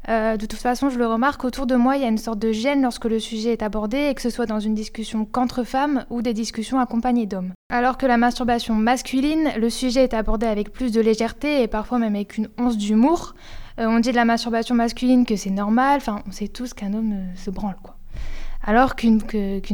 Euh, 0.09 0.35
de 0.35 0.45
toute 0.45 0.59
façon, 0.59 0.89
je 0.89 0.97
le 0.97 1.05
remarque, 1.05 1.43
autour 1.43 1.67
de 1.67 1.75
moi, 1.75 1.95
il 1.95 2.01
y 2.01 2.05
a 2.05 2.09
une 2.09 2.17
sorte 2.17 2.39
de 2.39 2.51
gêne 2.51 2.81
lorsque 2.81 3.05
le 3.05 3.19
sujet 3.19 3.51
est 3.51 3.61
abordé, 3.61 4.07
et 4.09 4.15
que 4.15 4.21
ce 4.21 4.29
soit 4.29 4.45
dans 4.45 4.59
une 4.59 4.73
discussion 4.73 5.25
qu'entre 5.25 5.63
femmes 5.63 6.05
ou 6.09 6.21
des 6.21 6.33
discussions 6.33 6.79
accompagnées 6.79 7.27
d'hommes. 7.27 7.53
Alors 7.71 7.97
que 7.97 8.05
la 8.05 8.17
masturbation 8.17 8.73
masculine, 8.73 9.49
le 9.57 9.69
sujet 9.69 10.03
est 10.03 10.13
abordé 10.13 10.47
avec 10.47 10.71
plus 10.71 10.91
de 10.91 11.01
légèreté 11.01 11.61
et 11.61 11.67
parfois 11.67 11.99
même 11.99 12.15
avec 12.15 12.37
une 12.37 12.49
once 12.57 12.77
d'humour. 12.77 13.35
Euh, 13.79 13.85
on 13.87 13.99
dit 13.99 14.11
de 14.11 14.15
la 14.15 14.25
masturbation 14.25 14.75
masculine 14.75 15.25
que 15.25 15.35
c'est 15.35 15.49
normal, 15.49 15.97
enfin, 15.97 16.21
on 16.27 16.31
sait 16.31 16.47
tous 16.47 16.73
qu'un 16.73 16.93
homme 16.93 17.13
euh, 17.13 17.35
se 17.35 17.49
branle, 17.49 17.77
quoi. 17.81 17.95
Alors 18.63 18.95
qu'une 18.95 19.19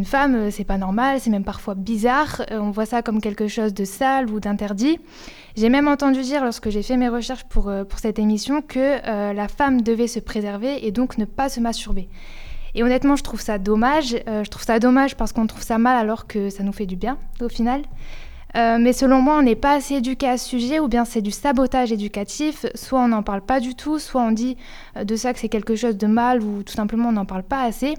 femme, 0.05 0.49
c'est 0.49 0.63
pas 0.63 0.77
normal, 0.77 1.19
c'est 1.19 1.29
même 1.29 1.43
parfois 1.43 1.75
bizarre, 1.75 2.43
on 2.51 2.71
voit 2.71 2.85
ça 2.85 3.01
comme 3.01 3.19
quelque 3.19 3.49
chose 3.49 3.73
de 3.73 3.83
sale 3.83 4.29
ou 4.29 4.39
d'interdit. 4.39 4.97
J'ai 5.57 5.69
même 5.69 5.87
entendu 5.87 6.21
dire, 6.21 6.43
lorsque 6.43 6.69
j'ai 6.69 6.83
fait 6.83 6.97
mes 6.97 7.09
recherches 7.09 7.43
pour, 7.45 7.67
euh, 7.67 7.83
pour 7.83 7.97
cette 7.97 8.19
émission, 8.19 8.61
que 8.61 8.99
euh, 9.07 9.33
la 9.33 9.47
femme 9.47 9.81
devait 9.81 10.07
se 10.07 10.19
préserver 10.19 10.85
et 10.85 10.91
donc 10.91 11.17
ne 11.17 11.25
pas 11.25 11.49
se 11.49 11.59
masturber. 11.59 12.09
Et 12.75 12.83
honnêtement, 12.83 13.15
je 13.15 13.23
trouve 13.23 13.41
ça 13.41 13.57
dommage. 13.57 14.15
Euh, 14.27 14.43
je 14.43 14.49
trouve 14.51 14.63
ça 14.63 14.77
dommage 14.77 15.15
parce 15.15 15.33
qu'on 15.33 15.47
trouve 15.47 15.63
ça 15.63 15.79
mal 15.79 15.97
alors 15.97 16.27
que 16.27 16.51
ça 16.51 16.61
nous 16.61 16.73
fait 16.73 16.85
du 16.85 16.95
bien, 16.95 17.17
au 17.41 17.49
final. 17.49 17.81
mais 18.53 18.93
selon 18.93 19.19
moi, 19.19 19.39
on 19.39 19.41
n'est 19.41 19.55
pas 19.55 19.73
assez 19.73 19.95
éduqué 19.95 20.27
à 20.29 20.37
ce 20.37 20.47
sujet, 20.47 20.79
ou 20.79 20.87
bien 20.87 21.03
c'est 21.03 21.23
du 21.23 21.31
sabotage 21.31 21.91
éducatif. 21.91 22.67
Soit 22.75 22.99
on 22.99 23.07
n'en 23.07 23.23
parle 23.23 23.41
pas 23.41 23.59
du 23.59 23.73
tout, 23.73 23.97
soit 23.97 24.21
on 24.21 24.31
dit 24.31 24.57
de 24.95 25.15
ça 25.15 25.33
que 25.33 25.39
c'est 25.39 25.49
quelque 25.49 25.75
chose 25.75 25.97
de 25.97 26.07
mal, 26.07 26.43
ou 26.43 26.61
tout 26.61 26.73
simplement 26.73 27.09
on 27.09 27.13
n'en 27.13 27.25
parle 27.25 27.43
pas 27.43 27.63
assez. 27.63 27.95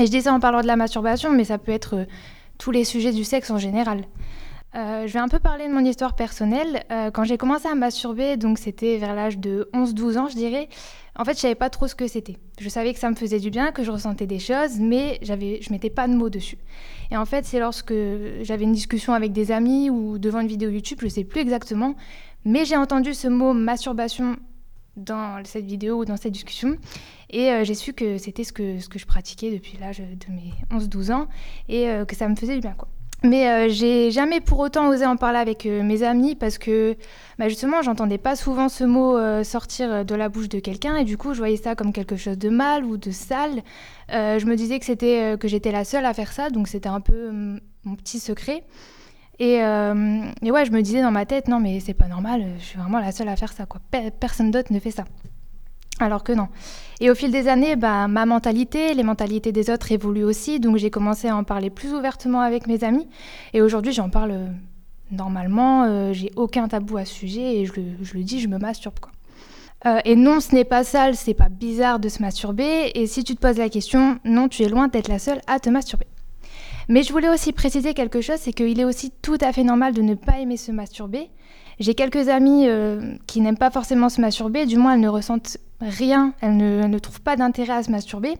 Et 0.00 0.06
je 0.06 0.10
dis 0.10 0.22
ça 0.22 0.32
en 0.32 0.40
parlant 0.40 0.62
de 0.62 0.66
la 0.66 0.76
masturbation, 0.76 1.30
mais 1.30 1.44
ça 1.44 1.58
peut 1.58 1.72
être 1.72 2.06
tous 2.56 2.70
les 2.70 2.84
sujets 2.84 3.12
du 3.12 3.22
sexe 3.22 3.50
en 3.50 3.58
général. 3.58 4.06
Euh, 4.74 5.06
je 5.06 5.12
vais 5.12 5.18
un 5.18 5.28
peu 5.28 5.38
parler 5.38 5.68
de 5.68 5.74
mon 5.74 5.84
histoire 5.84 6.14
personnelle. 6.14 6.84
Euh, 6.90 7.10
quand 7.10 7.24
j'ai 7.24 7.36
commencé 7.36 7.68
à 7.68 7.74
masturber, 7.74 8.38
donc 8.38 8.58
c'était 8.58 8.96
vers 8.96 9.14
l'âge 9.14 9.36
de 9.36 9.68
11-12 9.74 10.16
ans, 10.16 10.28
je 10.28 10.36
dirais, 10.36 10.70
en 11.18 11.24
fait, 11.26 11.34
je 11.34 11.40
savais 11.40 11.54
pas 11.54 11.68
trop 11.68 11.86
ce 11.86 11.94
que 11.94 12.06
c'était. 12.06 12.38
Je 12.58 12.68
savais 12.70 12.94
que 12.94 12.98
ça 12.98 13.10
me 13.10 13.14
faisait 13.14 13.40
du 13.40 13.50
bien, 13.50 13.72
que 13.72 13.82
je 13.84 13.90
ressentais 13.90 14.26
des 14.26 14.38
choses, 14.38 14.78
mais 14.78 15.18
j'avais, 15.20 15.60
je 15.60 15.70
mettais 15.70 15.90
pas 15.90 16.08
de 16.08 16.14
mots 16.14 16.30
dessus. 16.30 16.56
Et 17.10 17.18
en 17.18 17.26
fait, 17.26 17.44
c'est 17.44 17.58
lorsque 17.58 17.92
j'avais 18.40 18.64
une 18.64 18.72
discussion 18.72 19.12
avec 19.12 19.32
des 19.32 19.52
amis 19.52 19.90
ou 19.90 20.18
devant 20.18 20.40
une 20.40 20.48
vidéo 20.48 20.70
YouTube, 20.70 21.00
je 21.02 21.08
sais 21.08 21.24
plus 21.24 21.42
exactement, 21.42 21.94
mais 22.46 22.64
j'ai 22.64 22.76
entendu 22.76 23.12
ce 23.12 23.28
mot 23.28 23.52
masturbation 23.52 24.36
dans 25.00 25.42
cette 25.44 25.64
vidéo 25.64 26.00
ou 26.00 26.04
dans 26.04 26.16
cette 26.16 26.32
discussion. 26.32 26.76
Et 27.30 27.50
j'ai 27.64 27.74
su 27.74 27.92
que 27.92 28.18
c'était 28.18 28.44
ce 28.44 28.52
que, 28.52 28.78
ce 28.80 28.88
que 28.88 28.98
je 28.98 29.06
pratiquais 29.06 29.50
depuis 29.50 29.78
l'âge 29.78 29.98
de 30.00 30.32
mes 30.32 30.52
11-12 30.76 31.12
ans 31.12 31.28
et 31.68 31.86
que 32.08 32.16
ça 32.16 32.28
me 32.28 32.34
faisait 32.34 32.54
du 32.54 32.60
bien. 32.60 32.74
Quoi. 32.76 32.88
Mais 33.22 33.48
euh, 33.48 33.68
j'ai 33.68 34.10
jamais 34.10 34.40
pour 34.40 34.58
autant 34.60 34.88
osé 34.88 35.04
en 35.04 35.16
parler 35.16 35.38
avec 35.38 35.66
euh, 35.66 35.82
mes 35.82 36.02
amis 36.02 36.34
parce 36.34 36.56
que 36.56 36.96
bah, 37.38 37.48
justement, 37.48 37.82
j'entendais 37.82 38.16
pas 38.16 38.34
souvent 38.34 38.70
ce 38.70 38.84
mot 38.84 39.16
euh, 39.18 39.44
sortir 39.44 40.06
de 40.06 40.14
la 40.14 40.30
bouche 40.30 40.48
de 40.48 40.58
quelqu'un 40.58 40.96
et 40.96 41.04
du 41.04 41.18
coup, 41.18 41.34
je 41.34 41.38
voyais 41.38 41.58
ça 41.58 41.74
comme 41.74 41.92
quelque 41.92 42.16
chose 42.16 42.38
de 42.38 42.48
mal 42.48 42.84
ou 42.84 42.96
de 42.96 43.10
sale. 43.10 43.62
je 44.08 44.44
me 44.46 44.56
disais 44.56 44.78
que 44.78 44.86
c'était 44.86 45.36
que 45.38 45.48
j'étais 45.48 45.72
la 45.72 45.84
seule 45.84 46.06
à 46.06 46.14
faire 46.14 46.32
ça, 46.32 46.48
donc 46.50 46.66
c'était 46.66 46.88
un 46.88 47.00
peu 47.00 47.30
mon 47.84 47.94
petit 47.96 48.20
secret. 48.20 48.64
Et, 49.40 49.54
et, 49.54 50.50
ouais, 50.50 50.64
je 50.66 50.70
me 50.70 50.82
disais 50.82 51.00
dans 51.00 51.10
ma 51.10 51.24
tête, 51.24 51.48
non 51.48 51.60
mais 51.60 51.80
c'est 51.80 51.94
pas 51.94 52.08
normal, 52.08 52.44
je 52.58 52.64
suis 52.64 52.78
vraiment 52.78 53.00
la 53.00 53.10
seule 53.10 53.28
à 53.28 53.36
faire 53.36 53.52
ça, 53.52 53.64
quoi. 53.64 53.80
personne 54.20 54.50
d'autre 54.50 54.72
ne 54.72 54.78
fait 54.78 54.90
ça. 54.90 55.04
Alors 56.00 56.24
que 56.24 56.32
non. 56.32 56.48
Et 57.00 57.10
au 57.10 57.14
fil 57.14 57.30
des 57.30 57.46
années, 57.46 57.76
bah, 57.76 58.08
ma 58.08 58.24
mentalité, 58.24 58.94
les 58.94 59.02
mentalités 59.02 59.52
des 59.52 59.70
autres 59.70 59.92
évoluent 59.92 60.24
aussi, 60.24 60.58
donc 60.58 60.78
j'ai 60.78 60.90
commencé 60.90 61.28
à 61.28 61.36
en 61.36 61.44
parler 61.44 61.68
plus 61.68 61.92
ouvertement 61.92 62.40
avec 62.40 62.66
mes 62.66 62.82
amis. 62.84 63.06
Et 63.52 63.60
aujourd'hui, 63.60 63.92
j'en 63.92 64.08
parle 64.08 64.30
euh, 64.30 64.46
normalement, 65.10 65.84
euh, 65.84 66.12
j'ai 66.14 66.32
aucun 66.36 66.68
tabou 66.68 66.96
à 66.96 67.04
ce 67.04 67.12
sujet 67.12 67.56
et 67.56 67.66
je 67.66 67.72
le, 67.74 68.24
dis, 68.24 68.40
je 68.40 68.48
me 68.48 68.58
masturbe. 68.58 68.98
Quoi. 68.98 69.12
Euh, 69.86 70.00
et 70.06 70.16
non, 70.16 70.40
ce 70.40 70.54
n'est 70.54 70.64
pas 70.64 70.84
sale, 70.84 71.16
c'est 71.16 71.34
pas 71.34 71.50
bizarre 71.50 72.00
de 72.00 72.08
se 72.08 72.22
masturber. 72.22 72.92
Et 72.94 73.06
si 73.06 73.22
tu 73.22 73.34
te 73.34 73.40
poses 73.40 73.58
la 73.58 73.68
question, 73.68 74.18
non, 74.24 74.48
tu 74.48 74.62
es 74.62 74.68
loin 74.68 74.88
d'être 74.88 75.08
la 75.08 75.18
seule 75.18 75.42
à 75.46 75.60
te 75.60 75.68
masturber. 75.68 76.06
Mais 76.90 77.02
je 77.02 77.12
voulais 77.12 77.30
aussi 77.30 77.52
préciser 77.52 77.94
quelque 77.94 78.20
chose, 78.20 78.36
c'est 78.38 78.52
qu'il 78.52 78.78
est 78.78 78.84
aussi 78.84 79.10
tout 79.22 79.38
à 79.40 79.52
fait 79.52 79.64
normal 79.64 79.94
de 79.94 80.02
ne 80.02 80.14
pas 80.14 80.40
aimer 80.40 80.58
se 80.58 80.72
masturber. 80.72 81.30
J'ai 81.78 81.94
quelques 81.94 82.28
amis 82.28 82.68
qui 83.26 83.40
n'aiment 83.40 83.56
pas 83.56 83.70
forcément 83.70 84.10
se 84.10 84.20
masturber, 84.20 84.66
du 84.66 84.76
moins 84.76 84.94
elles 84.94 85.00
ne 85.00 85.08
ressentent 85.08 85.56
rien, 85.80 86.34
elle 86.40 86.56
ne, 86.56 86.98
trouve 86.98 87.20
pas 87.20 87.36
d'intérêt 87.36 87.74
à 87.74 87.82
se 87.82 87.90
masturber. 87.90 88.34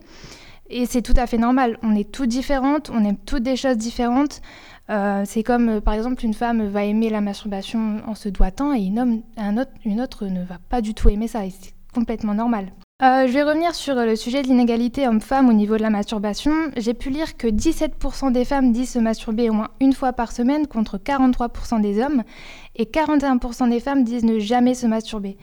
Et 0.69 0.85
c'est 0.85 1.01
tout 1.01 1.13
à 1.17 1.27
fait 1.27 1.37
normal. 1.37 1.77
On 1.83 1.95
est 1.95 2.09
toutes 2.09 2.29
différentes, 2.29 2.89
on 2.93 3.03
aime 3.03 3.17
toutes 3.17 3.43
des 3.43 3.57
choses 3.57 3.77
différentes. 3.77 4.41
Euh, 4.89 5.23
c'est 5.25 5.43
comme, 5.43 5.69
euh, 5.69 5.81
par 5.81 5.93
exemple, 5.93 6.23
une 6.23 6.33
femme 6.33 6.65
va 6.67 6.85
aimer 6.85 7.09
la 7.09 7.21
masturbation 7.21 8.01
en 8.07 8.15
se 8.15 8.29
doitant 8.29 8.73
et 8.73 8.79
une, 8.79 8.99
homme, 8.99 9.21
un 9.37 9.57
autre, 9.57 9.71
une 9.85 10.01
autre 10.01 10.27
ne 10.27 10.43
va 10.43 10.59
pas 10.69 10.81
du 10.81 10.93
tout 10.93 11.09
aimer 11.09 11.27
ça. 11.27 11.45
Et 11.45 11.49
c'est 11.49 11.73
complètement 11.93 12.33
normal. 12.33 12.71
Euh, 13.01 13.25
je 13.25 13.31
vais 13.31 13.41
revenir 13.41 13.73
sur 13.73 13.95
le 13.95 14.15
sujet 14.15 14.43
de 14.43 14.47
l'inégalité 14.47 15.07
homme-femme 15.07 15.49
au 15.49 15.53
niveau 15.53 15.75
de 15.75 15.81
la 15.81 15.89
masturbation. 15.89 16.51
J'ai 16.77 16.93
pu 16.93 17.09
lire 17.09 17.35
que 17.35 17.47
17% 17.47 18.31
des 18.31 18.45
femmes 18.45 18.71
disent 18.71 18.91
se 18.91 18.99
masturber 18.99 19.49
au 19.49 19.53
moins 19.53 19.69
une 19.79 19.93
fois 19.93 20.13
par 20.13 20.31
semaine 20.31 20.67
contre 20.67 20.97
43% 20.99 21.81
des 21.81 21.99
hommes 21.99 22.23
et 22.75 22.85
41% 22.85 23.69
des 23.69 23.79
femmes 23.79 24.03
disent 24.03 24.23
ne 24.23 24.37
jamais 24.37 24.75
se 24.75 24.85
masturber 24.85 25.37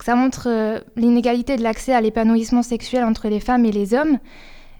ça 0.00 0.14
montre 0.14 0.48
euh, 0.48 0.80
l'inégalité 0.96 1.56
de 1.56 1.62
l'accès 1.62 1.92
à 1.92 2.00
l'épanouissement 2.00 2.62
sexuel 2.62 3.04
entre 3.04 3.28
les 3.28 3.40
femmes 3.40 3.64
et 3.64 3.72
les 3.72 3.94
hommes. 3.94 4.18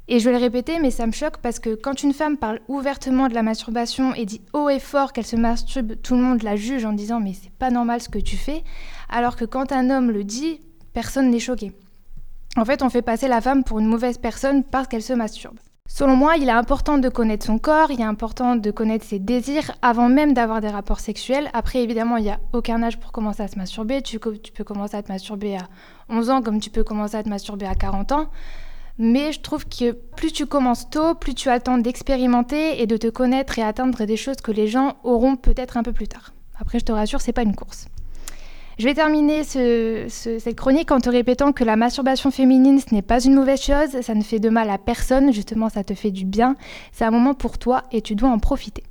Et 0.09 0.19
je 0.19 0.25
vais 0.25 0.37
le 0.37 0.43
répéter, 0.43 0.79
mais 0.81 0.91
ça 0.91 1.07
me 1.07 1.13
choque 1.13 1.39
parce 1.39 1.59
que 1.59 1.75
quand 1.75 2.03
une 2.03 2.13
femme 2.13 2.37
parle 2.37 2.61
ouvertement 2.69 3.29
de 3.29 3.35
la 3.35 3.43
masturbation 3.43 4.15
et 4.15 4.27
dit 4.27 4.41
haut 4.53 4.69
et 4.69 4.81
fort 4.81 5.13
qu'elle 5.13 5.27
se 5.27 5.37
masturbe, 5.37 5.95
tout 6.03 6.17
le 6.17 6.23
monde 6.23 6.43
la 6.43 6.57
juge 6.57 6.85
en 6.85 6.93
disant 6.93 7.21
mais 7.21 7.35
c'est 7.35 7.53
pas 7.53 7.71
normal 7.71 8.01
ce 8.01 8.09
que 8.09 8.19
tu 8.19 8.37
fais, 8.37 8.65
alors 9.09 9.37
que 9.37 9.45
quand 9.45 9.71
un 9.71 9.91
homme 9.91 10.11
le 10.11 10.25
dit, 10.25 10.61
personne 10.93 11.31
n'est 11.31 11.39
choqué. 11.39 11.73
En 12.57 12.65
fait, 12.67 12.83
on 12.83 12.91
fait 12.91 13.03
passer 13.03 13.29
la 13.29 13.41
femme 13.41 13.65
pour 13.65 13.79
une 13.79 13.87
mauvaise 13.87 14.19
personne 14.19 14.63
parce 14.63 14.87
qu'elle 14.87 15.03
se 15.03 15.15
masturbe. 15.15 15.59
Selon 15.89 16.17
moi, 16.17 16.37
il 16.37 16.49
est 16.49 16.53
important 16.53 16.99
de 16.99 17.09
connaître 17.09 17.45
son 17.47 17.59
corps, 17.59 17.91
il 17.91 18.01
est 18.01 18.05
important 18.05 18.57
de 18.57 18.71
connaître 18.71 19.05
ses 19.05 19.19
désirs 19.19 19.73
avant 19.83 20.09
même 20.09 20.33
d'avoir 20.33 20.61
des 20.61 20.69
rapports 20.69 21.01
sexuels. 21.01 21.51
Après, 21.55 21.83
évidemment, 21.83 22.17
il 22.19 22.25
n'y 22.25 22.31
a 22.31 22.41
aucun 22.53 22.83
âge 22.83 22.99
pour 22.99 23.13
commencer 23.13 23.43
à 23.43 23.49
se 23.49 23.59
masturber. 23.59 24.01
Tu, 24.03 24.19
peux 24.19 24.65
commencer 24.65 24.97
à 24.97 25.03
te 25.03 25.11
masturber 25.11 25.57
à 25.57 25.69
11 26.09 26.31
ans 26.31 26.43
comme 26.43 26.61
tu 26.61 26.71
peux 26.71 26.85
commencer 26.85 27.17
à 27.17 27.23
te 27.23 27.29
masturber 27.29 27.67
à 27.67 27.75
40 27.75 28.13
ans. 28.13 28.31
Mais 28.99 29.33
je 29.33 29.41
trouve 29.41 29.67
que 29.67 29.93
plus 29.93 30.33
tu 30.33 30.47
commences 30.47 30.89
tôt, 30.91 31.15
plus 31.15 31.35
tu 31.35 31.49
attends 31.49 31.79
d'expérimenter 31.79 32.83
et 32.83 32.87
de 32.87 32.97
te 32.97 33.09
connaître 33.09 33.59
et 33.59 33.63
atteindre 33.63 34.05
des 34.05 34.17
choses 34.17 34.37
que 34.37 34.53
les 34.53 34.69
gens 34.69 34.97
auront 35.05 35.37
peut-être 35.37 35.79
un 35.79 35.83
peu 35.83 35.93
plus 35.93 36.09
tard. 36.09 36.33
Après, 36.59 36.79
je 36.79 36.85
te 36.85 36.93
rassure, 36.93 37.21
c'est 37.21 37.33
pas 37.33 37.43
une 37.43 37.57
course. 37.57 37.87
Je 38.79 38.85
vais 38.85 38.95
terminer 38.95 39.45
cette 39.45 40.57
chronique 40.57 40.91
en 40.91 41.01
te 41.01 41.11
répétant 41.11 41.53
que 41.53 41.63
la 41.63 41.77
masturbation 41.77 42.31
féminine, 42.31 42.81
ce 42.81 42.95
n'est 42.95 43.03
pas 43.03 43.23
une 43.23 43.35
mauvaise 43.35 43.61
chose, 43.61 44.01
ça 44.01 44.15
ne 44.15 44.23
fait 44.23 44.39
de 44.39 44.49
mal 44.49 44.71
à 44.71 44.79
personne, 44.79 45.33
justement 45.33 45.69
ça 45.69 45.85
te 45.85 45.95
fait 45.95 46.11
du 46.11 46.25
bien, 46.25 46.57
c'est 46.91 47.05
un 47.05 47.11
moment 47.11 47.35
pour 47.35 47.59
toi 47.59 47.83
et 47.93 48.01
tu 48.01 48.15
dois 48.15 48.31
en 48.31 48.39
profiter. 48.39 48.83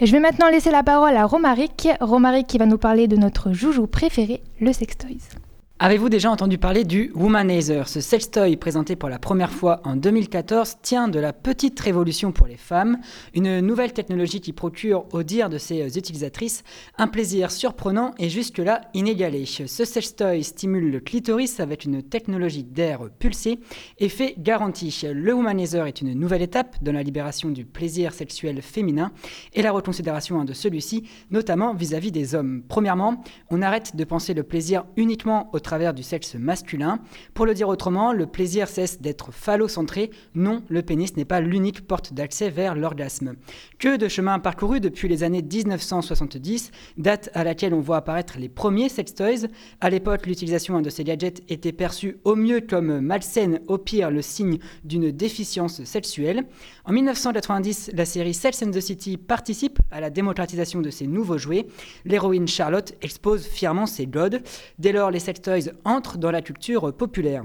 Je 0.00 0.12
vais 0.12 0.20
maintenant 0.20 0.48
laisser 0.48 0.70
la 0.70 0.82
parole 0.82 1.16
à 1.16 1.26
Romaric, 1.26 1.88
Romaric 2.00 2.46
qui 2.46 2.58
va 2.58 2.66
nous 2.66 2.78
parler 2.78 3.08
de 3.08 3.16
notre 3.16 3.52
joujou 3.52 3.86
préféré, 3.86 4.42
le 4.60 4.72
sextoys. 4.72 5.45
Avez-vous 5.78 6.08
déjà 6.08 6.30
entendu 6.30 6.56
parler 6.56 6.84
du 6.84 7.12
Womanizer 7.14 7.86
Ce 7.86 8.00
sextoy 8.00 8.56
présenté 8.56 8.96
pour 8.96 9.10
la 9.10 9.18
première 9.18 9.52
fois 9.52 9.82
en 9.84 9.94
2014 9.94 10.78
tient 10.80 11.06
de 11.06 11.18
la 11.18 11.34
petite 11.34 11.78
révolution 11.78 12.32
pour 12.32 12.46
les 12.46 12.56
femmes, 12.56 12.98
une 13.34 13.60
nouvelle 13.60 13.92
technologie 13.92 14.40
qui 14.40 14.54
procure, 14.54 15.04
au 15.12 15.22
dire 15.22 15.50
de 15.50 15.58
ses 15.58 15.98
utilisatrices, 15.98 16.64
un 16.96 17.08
plaisir 17.08 17.50
surprenant 17.50 18.14
et 18.18 18.30
jusque-là 18.30 18.80
inégalé. 18.94 19.44
Ce 19.44 19.84
sextoy 19.84 20.44
stimule 20.44 20.90
le 20.90 21.00
clitoris 21.00 21.60
avec 21.60 21.84
une 21.84 22.02
technologie 22.02 22.64
d'air 22.64 23.10
pulsé, 23.18 23.60
effet 23.98 24.34
garanti. 24.38 25.04
Le 25.04 25.34
Womanizer 25.34 25.86
est 25.86 26.00
une 26.00 26.14
nouvelle 26.14 26.40
étape 26.40 26.76
dans 26.80 26.92
la 26.92 27.02
libération 27.02 27.50
du 27.50 27.66
plaisir 27.66 28.14
sexuel 28.14 28.62
féminin 28.62 29.12
et 29.52 29.60
la 29.60 29.72
reconsidération 29.72 30.42
de 30.42 30.54
celui-ci, 30.54 31.06
notamment 31.30 31.74
vis-à-vis 31.74 32.12
des 32.12 32.34
hommes. 32.34 32.62
Premièrement, 32.66 33.22
on 33.50 33.60
arrête 33.60 33.94
de 33.94 34.04
penser 34.04 34.32
le 34.32 34.42
plaisir 34.42 34.86
uniquement 34.96 35.50
au 35.52 35.60
travers 35.66 35.94
du 35.94 36.04
sexe 36.04 36.36
masculin. 36.36 37.00
Pour 37.34 37.44
le 37.44 37.52
dire 37.52 37.68
autrement, 37.68 38.12
le 38.12 38.26
plaisir 38.26 38.68
cesse 38.68 39.00
d'être 39.00 39.32
phallocentré. 39.32 40.10
Non, 40.36 40.62
le 40.68 40.80
pénis 40.82 41.16
n'est 41.16 41.24
pas 41.24 41.40
l'unique 41.40 41.88
porte 41.88 42.14
d'accès 42.14 42.50
vers 42.50 42.76
l'orgasme. 42.76 43.34
Que 43.80 43.96
de 43.96 44.06
chemin 44.06 44.38
parcouru 44.38 44.78
depuis 44.78 45.08
les 45.08 45.24
années 45.24 45.42
1970, 45.42 46.70
date 46.98 47.30
à 47.34 47.42
laquelle 47.42 47.74
on 47.74 47.80
voit 47.80 47.96
apparaître 47.96 48.38
les 48.38 48.48
premiers 48.48 48.88
sextoys. 48.88 49.48
À 49.80 49.90
l'époque, 49.90 50.26
l'utilisation 50.26 50.80
de 50.80 50.88
ces 50.88 51.02
gadgets 51.02 51.42
était 51.48 51.72
perçue 51.72 52.18
au 52.22 52.36
mieux 52.36 52.60
comme 52.60 53.00
malsaine, 53.00 53.60
au 53.66 53.76
pire 53.76 54.12
le 54.12 54.22
signe 54.22 54.58
d'une 54.84 55.10
déficience 55.10 55.82
sexuelle. 55.82 56.44
En 56.84 56.92
1990, 56.92 57.90
la 57.92 58.04
série 58.04 58.34
Sex 58.34 58.62
and 58.62 58.70
the 58.70 58.80
City 58.80 59.16
participe 59.16 59.80
à 59.90 60.00
la 60.00 60.10
démocratisation 60.10 60.80
de 60.80 60.90
ces 60.90 61.08
nouveaux 61.08 61.38
jouets. 61.38 61.66
L'héroïne 62.04 62.46
Charlotte 62.46 62.94
expose 63.02 63.44
fièrement 63.46 63.86
ses 63.86 64.06
godes. 64.06 64.42
Dès 64.78 64.92
lors, 64.92 65.10
les 65.10 65.18
sextoys 65.18 65.55
entre 65.84 66.18
dans 66.18 66.30
la 66.30 66.42
culture 66.42 66.92
populaire. 66.94 67.44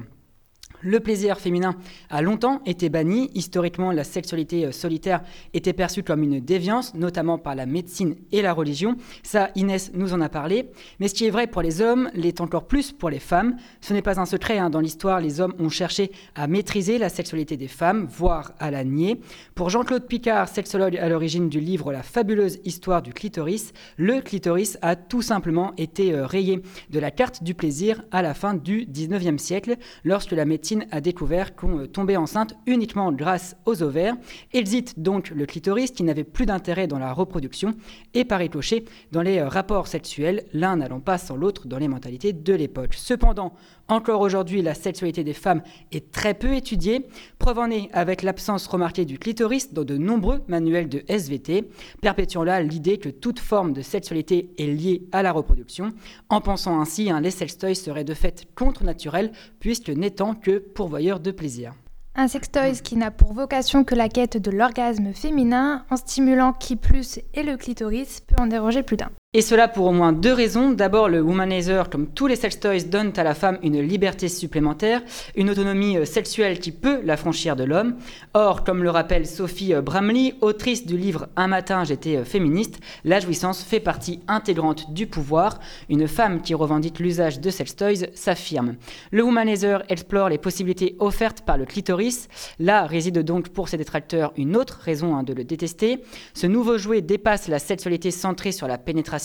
Le 0.84 1.00
plaisir 1.00 1.40
féminin 1.40 1.76
a 2.10 2.24
longtemps 2.24 2.62
été 2.66 2.90
banni. 2.90 3.30
Historiquement, 3.36 3.92
la 3.92 4.04
sexualité 4.04 4.66
euh, 4.66 4.72
solitaire 4.72 5.22
était 5.54 5.74
perçue 5.74 6.02
comme 6.02 6.24
une 6.24 6.40
déviance, 6.40 6.96
notamment 6.96 7.38
par 7.38 7.54
la 7.54 7.68
médecine 7.68 8.16
et 8.32 8.42
la 8.42 8.52
religion. 8.52 8.96
Ça, 9.22 9.52
Inès 9.56 9.92
nous 9.94 10.14
en 10.14 10.22
a 10.22 10.30
parlé. 10.30 10.72
Mais 11.00 11.08
ce 11.08 11.14
qui 11.14 11.26
est 11.26 11.30
vrai 11.30 11.46
pour 11.46 11.62
les 11.62 11.82
hommes 11.82 12.10
l'est 12.16 12.42
encore 12.42 12.66
plus 12.66 12.92
pour 12.92 13.12
les 13.12 13.20
femmes. 13.20 13.58
Ce 13.80 13.94
n'est 13.94 14.02
pas 14.02 14.20
un 14.20 14.26
secret. 14.26 14.58
Hein. 14.58 14.72
Dans 14.72 14.80
l'histoire, 14.80 15.20
les 15.20 15.40
hommes 15.40 15.54
ont 15.60 15.70
cherché 15.70 16.12
à 16.34 16.48
maîtriser 16.48 16.98
la 16.98 17.10
sexualité 17.10 17.58
des 17.58 17.68
femmes, 17.68 18.08
voire 18.10 18.54
à 18.58 18.72
la 18.72 18.84
nier. 18.84 19.22
Pour 19.54 19.70
Jean-Claude 19.70 20.08
Picard, 20.08 20.50
sexologue 20.50 20.98
à 20.98 21.10
l'origine 21.10 21.48
du 21.48 21.60
livre 21.60 21.92
La 21.92 22.02
fabuleuse 22.02 22.60
histoire 22.66 23.04
du 23.04 23.14
clitoris, 23.14 23.74
le 23.98 24.22
clitoris 24.22 24.80
a 24.82 24.96
tout 24.96 25.22
simplement 25.22 25.74
été 25.78 26.14
euh, 26.14 26.26
rayé 26.26 26.64
de 26.90 27.00
la 27.00 27.12
carte 27.12 27.44
du 27.44 27.54
plaisir 27.54 28.02
à 28.10 28.24
la 28.24 28.34
fin 28.34 28.56
du 28.56 28.86
19e 28.86 29.38
siècle, 29.38 29.76
lorsque 30.04 30.32
la 30.32 30.46
médecine 30.46 30.71
a 30.92 31.02
découvert 31.02 31.56
qu'on 31.56 31.80
euh, 31.80 31.88
tombait 31.88 32.18
enceinte 32.18 32.56
uniquement 32.66 33.12
grâce 33.12 33.56
aux 33.66 33.84
ovaires, 33.84 34.16
exit 34.54 35.00
donc 35.00 35.30
le 35.30 35.46
clitoris 35.46 35.92
qui 35.92 36.04
n'avait 36.04 36.24
plus 36.24 36.46
d'intérêt 36.46 36.88
dans 36.88 37.00
la 37.00 37.14
reproduction 37.14 37.74
et 38.14 38.26
par 38.26 38.40
ricochet 38.40 38.86
dans 39.12 39.22
les 39.22 39.40
euh, 39.40 39.48
rapports 39.48 39.88
sexuels, 39.88 40.46
l'un 40.54 40.78
n'allant 40.78 41.00
pas 41.00 41.18
sans 41.18 41.36
l'autre 41.36 41.68
dans 41.68 41.78
les 41.78 41.88
mentalités 41.88 42.34
de 42.34 42.54
l'époque. 42.54 42.94
Cependant, 42.96 43.54
encore 43.92 44.22
aujourd'hui, 44.22 44.62
la 44.62 44.74
sexualité 44.74 45.24
des 45.24 45.34
femmes 45.34 45.62
est 45.92 46.12
très 46.12 46.34
peu 46.34 46.54
étudiée, 46.54 47.08
preuve 47.40 47.60
en 47.60 47.70
est 47.70 47.90
avec 47.92 48.24
l'absence 48.24 48.66
remarquée 48.68 49.06
du 49.06 49.20
clitoris 49.20 49.74
dans 49.74 49.84
de 49.84 49.98
nombreux 49.98 50.42
manuels 50.48 50.90
de 50.90 51.04
SVT, 51.08 51.70
perpétuant 52.02 52.44
là 52.44 52.62
l'idée 52.62 52.98
que 52.98 53.10
toute 53.10 53.40
forme 53.40 53.74
de 53.74 53.82
sexualité 53.82 54.52
est 54.58 54.68
liée 54.68 55.04
à 55.12 55.24
la 55.24 55.32
reproduction. 55.32 55.92
En 56.30 56.42
pensant 56.42 56.80
ainsi, 56.80 57.12
un 57.12 57.22
les 57.22 57.32
sextoys 57.32 57.76
seraient 57.76 58.04
de 58.04 58.14
fait 58.14 58.48
contre-naturels, 58.56 59.32
puisque 59.60 59.90
n'étant 59.90 60.36
que 60.36 60.60
pourvoyeurs 60.60 61.20
de 61.20 61.32
plaisir. 61.32 61.74
Un 62.16 62.28
sextoy 62.28 62.74
qui 62.82 62.98
n'a 62.98 63.12
pour 63.12 63.34
vocation 63.34 63.84
que 63.84 63.96
la 63.96 64.10
quête 64.10 64.38
de 64.38 64.52
l'orgasme 64.52 65.14
féminin, 65.14 65.86
en 65.90 65.96
stimulant 65.96 66.54
qui 66.54 66.76
plus 66.76 67.20
et 67.34 67.44
le 67.44 67.56
clitoris, 67.56 68.22
peut 68.22 68.36
en 68.38 68.48
déranger 68.48 68.84
plus 68.84 68.98
d'un. 68.98 69.12
Et 69.34 69.40
cela 69.40 69.70
pour 69.70 69.86
au 69.86 69.94
moins 69.94 70.12
deux 70.12 70.34
raisons. 70.34 70.72
D'abord, 70.72 71.08
le 71.08 71.22
womanizer, 71.22 71.90
comme 71.90 72.08
tous 72.08 72.28
les 72.28 72.36
sex 72.36 72.60
toys, 72.60 72.84
donne 72.84 73.14
à 73.16 73.24
la 73.24 73.34
femme 73.34 73.60
une 73.64 73.80
liberté 73.80 74.28
supplémentaire, 74.28 75.02
une 75.38 75.50
autonomie 75.50 75.96
euh, 75.96 76.04
sexuelle 76.04 76.60
qui 76.60 76.74
peut 76.74 77.00
la 77.06 77.16
franchir 77.16 77.56
de 77.56 77.64
l'homme. 77.64 77.96
Or, 78.34 78.66
comme 78.66 78.84
le 78.84 78.90
rappelle 78.90 79.26
Sophie 79.26 79.74
euh, 79.74 79.82
Bramley, 79.82 80.36
autrice 80.42 80.86
du 80.86 80.98
livre 80.98 81.30
Un 81.38 81.48
matin 81.48 81.86
j'étais 81.86 82.18
euh, 82.18 82.26
féministe, 82.26 82.82
la 83.06 83.22
jouissance 83.22 83.64
fait 83.64 83.80
partie 83.80 84.20
intégrante 84.28 84.92
du 84.92 85.08
pouvoir. 85.08 85.62
Une 85.88 86.10
femme 86.10 86.42
qui 86.42 86.54
revendique 86.54 87.00
l'usage 87.00 87.40
de 87.40 87.50
sex 87.52 87.78
toys 87.78 88.08
s'affirme. 88.14 88.76
Le 89.12 89.24
womanizer 89.24 89.84
explore 89.88 90.28
les 90.28 90.40
possibilités 90.40 90.98
offertes 91.00 91.44
par 91.46 91.58
le 91.58 91.64
clitoris. 91.64 92.28
Là 92.60 92.86
réside 92.86 93.20
donc 93.20 93.48
pour 93.48 93.70
ses 93.70 93.78
détracteurs 93.78 94.34
une 94.36 94.58
autre 94.58 94.82
raison 94.84 95.16
hein, 95.16 95.24
de 95.24 95.32
le 95.32 95.46
détester. 95.46 96.04
Ce 96.34 96.48
nouveau 96.48 96.78
jouet 96.78 97.00
dépasse 97.00 97.48
la 97.48 97.60
sexualité 97.60 98.12
centrée 98.12 98.52
sur 98.52 98.68
la 98.68 98.78
pénétration 98.78 99.21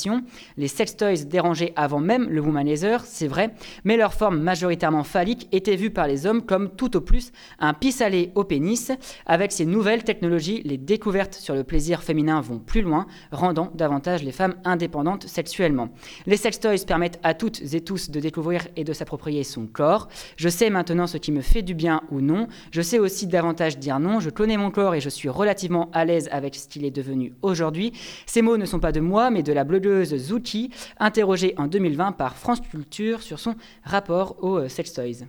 les 0.57 0.69
sex 0.69 0.97
toys 0.97 1.25
dérangeaient 1.27 1.73
avant 1.77 2.01
même 2.01 2.29
le 2.29 2.41
womanizer, 2.41 3.05
c'est 3.05 3.27
vrai, 3.27 3.55
mais 3.85 3.97
leur 3.97 4.15
forme 4.15 4.41
majoritairement 4.41 5.05
phallique 5.05 5.49
était 5.53 5.77
vue 5.77 5.91
par 5.91 6.07
les 6.07 6.27
hommes 6.27 6.43
comme 6.43 6.71
tout 6.71 6.97
au 6.97 7.01
plus 7.01 7.33
un 7.59 7.75
pis-aller 7.75 8.33
au 8.35 8.45
pénis. 8.45 8.93
Avec 9.27 9.53
ces 9.53 9.67
nouvelles 9.67 10.05
technologies, 10.05 10.63
les 10.65 10.77
découvertes 10.77 11.35
sur 11.35 11.55
le 11.55 11.65
plaisir 11.65 12.03
féminin 12.03 12.41
vont 12.41 12.59
plus 12.59 12.83
loin, 12.83 13.07
rendant 13.33 13.71
davantage 13.75 14.23
les 14.23 14.33
femmes 14.33 14.55
indépendantes 14.65 15.27
sexuellement. 15.27 15.89
Les 16.27 16.37
sex 16.37 16.61
toys 16.61 16.85
permettent 16.87 17.21
à 17.23 17.35
toutes 17.35 17.63
et 17.75 17.81
tous 17.81 18.11
de 18.11 18.21
découvrir 18.21 18.67
et 18.77 18.85
de 18.85 18.93
s'approprier 18.93 19.45
son 19.45 19.67
corps. 19.67 20.09
Je 20.37 20.49
sais 20.49 20.71
maintenant 20.71 21.07
ce 21.07 21.19
qui 21.19 21.33
me 21.33 21.41
fait 21.41 21.63
du 21.63 21.75
bien 21.75 22.03
ou 22.11 22.21
non. 22.21 22.49
Je 22.71 22.83
sais 22.83 22.99
aussi 22.99 23.27
davantage 23.27 23.79
dire 23.79 23.99
non. 23.99 24.21
Je 24.21 24.31
connais 24.31 24.57
mon 24.57 24.71
corps 24.71 24.95
et 24.95 25.01
je 25.01 25.09
suis 25.09 25.29
relativement 25.29 25.91
à 25.93 26.05
l'aise 26.05 26.29
avec 26.33 26.55
ce 26.55 26.69
qu'il 26.69 26.85
est 26.85 26.91
devenu 26.91 27.35
aujourd'hui. 27.43 27.93
Ces 28.27 28.43
mots 28.43 28.57
ne 28.57 28.67
sont 28.67 28.81
pas 28.81 28.93
de 28.93 29.01
moi, 29.01 29.31
mais 29.31 29.43
de 29.43 29.53
la 29.53 29.65
Zouki, 30.05 30.71
interrogée 30.99 31.55
en 31.57 31.67
2020 31.67 32.13
par 32.13 32.37
France 32.37 32.61
Culture 32.61 33.23
sur 33.23 33.39
son 33.39 33.55
rapport 33.85 34.37
aux 34.43 34.59
euh, 34.59 34.69
sex 34.69 34.93
toys. 34.93 35.27